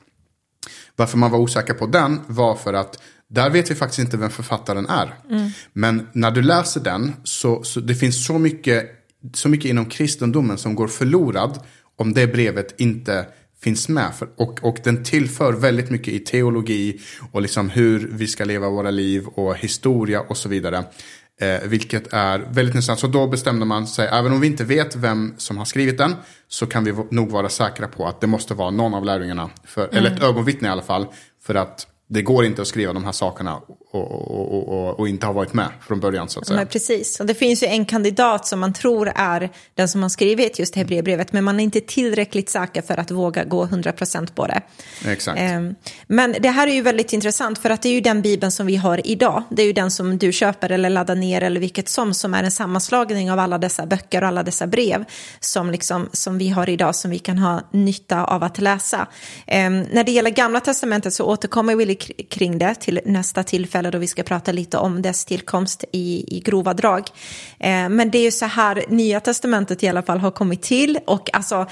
[0.96, 3.02] Varför man var osäker på den var för att
[3.34, 5.14] där vet vi faktiskt inte vem författaren är.
[5.30, 5.50] Mm.
[5.74, 8.90] Men när du läser den så, så det finns så mycket,
[9.34, 11.60] så mycket inom kristendomen som går förlorad
[11.98, 13.26] om det brevet inte
[13.62, 14.16] finns med.
[14.16, 18.70] För, och, och den tillför väldigt mycket i teologi och liksom hur vi ska leva
[18.70, 20.84] våra liv och historia och så vidare.
[21.42, 23.00] Eh, vilket är väldigt intressant.
[23.00, 26.16] Så då bestämde man sig, även om vi inte vet vem som har skrivit den,
[26.48, 29.90] så kan vi nog vara säkra på att det måste vara någon av lärjungarna, mm.
[29.92, 31.08] eller ett ögonvittne i alla fall,
[31.46, 33.61] för att det går inte att skriva de här sakerna
[33.94, 36.30] och, och, och, och, inte ha varit med från början.
[36.30, 36.58] Så att säga.
[36.58, 40.10] Men precis, och det finns ju en kandidat som man tror är den som har
[40.10, 44.48] skrivit just Hebreerbrevet, men man är inte tillräckligt säker för att våga gå 100% på
[44.48, 44.62] det.
[45.06, 45.39] Exakt.
[45.39, 45.76] Ehm,
[46.08, 48.66] men det här är ju väldigt intressant, för att det är ju den bibeln som
[48.66, 49.44] vi har idag.
[49.50, 52.44] Det är ju den som du köper eller laddar ner eller vilket som, som är
[52.44, 55.06] en sammanslagning av alla dessa böcker och alla dessa brev
[55.39, 59.08] som, liksom, som vi har idag, som vi kan ha nytta av att läsa.
[59.48, 61.96] Ehm, när det gäller Gamla Testamentet så återkommer Willy
[62.30, 66.40] kring det till nästa tillfälle då vi ska prata lite om dess tillkomst i, i
[66.40, 67.04] grova drag.
[67.60, 71.00] Eh, men det är ju så här Nya Testamentet i alla fall har kommit till
[71.06, 71.68] och alltså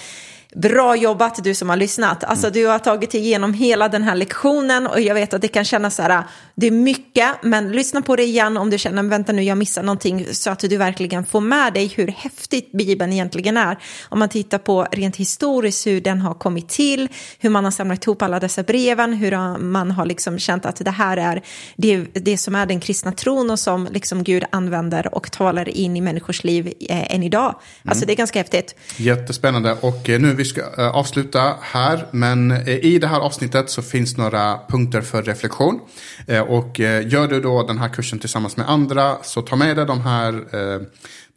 [0.56, 2.24] Bra jobbat du som har lyssnat.
[2.24, 5.66] Alltså du har tagit igenom hela den här lektionen och jag vet att det kan
[5.66, 6.24] kännas så här,
[6.56, 9.84] det är mycket, men lyssna på det igen om du känner, vänta nu jag missar
[9.84, 13.78] någonting så att du verkligen får med dig hur häftigt Bibeln egentligen är.
[14.10, 17.08] Om man tittar på rent historiskt hur den har kommit till,
[17.40, 20.92] hur man har samlat ihop alla dessa breven, hur man har liksom känt att det
[20.92, 21.42] här är
[21.76, 25.98] det, det som är den kristna tron och som liksom Gud använder och talar in
[25.98, 27.56] i människors liv eh, än idag.
[27.86, 28.08] Alltså mm.
[28.08, 28.76] det är ganska häftigt.
[28.98, 32.08] Jättespännande och eh, nu vi ska eh, avsluta här.
[32.12, 35.80] Men eh, i det här avsnittet så finns några punkter för reflektion.
[36.28, 39.86] Eh, och gör du då den här kursen tillsammans med andra så ta med dig
[39.86, 40.32] de här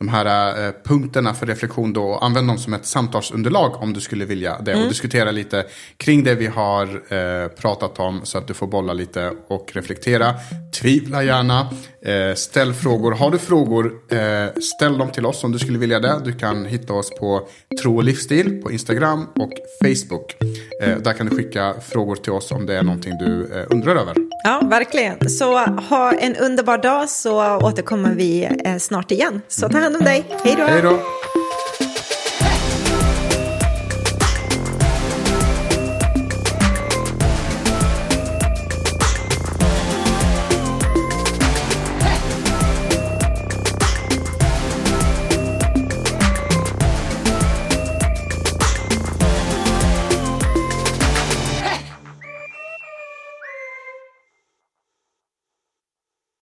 [0.05, 4.01] de här eh, punkterna för reflektion då och använd dem som ett samtalsunderlag om du
[4.01, 4.73] skulle vilja det.
[4.73, 4.83] Mm.
[4.83, 8.93] Och diskutera lite kring det vi har eh, pratat om så att du får bolla
[8.93, 10.35] lite och reflektera.
[10.81, 11.61] Tvivla gärna,
[12.05, 13.13] eh, ställ frågor.
[13.13, 16.21] Har du frågor, eh, ställ dem till oss om du skulle vilja det.
[16.25, 17.49] Du kan hitta oss på
[17.83, 19.53] Tro och livsstil på Instagram och
[19.83, 20.37] Facebook.
[20.83, 23.97] Eh, där kan du skicka frågor till oss om det är någonting du eh, undrar
[23.97, 24.15] över.
[24.45, 25.31] Ja, verkligen.
[25.31, 28.49] Så ha en underbar dag så återkommer vi
[28.81, 29.41] snart igen.
[29.49, 30.25] Så ta hand hand om dig.
[30.45, 30.99] Hej då.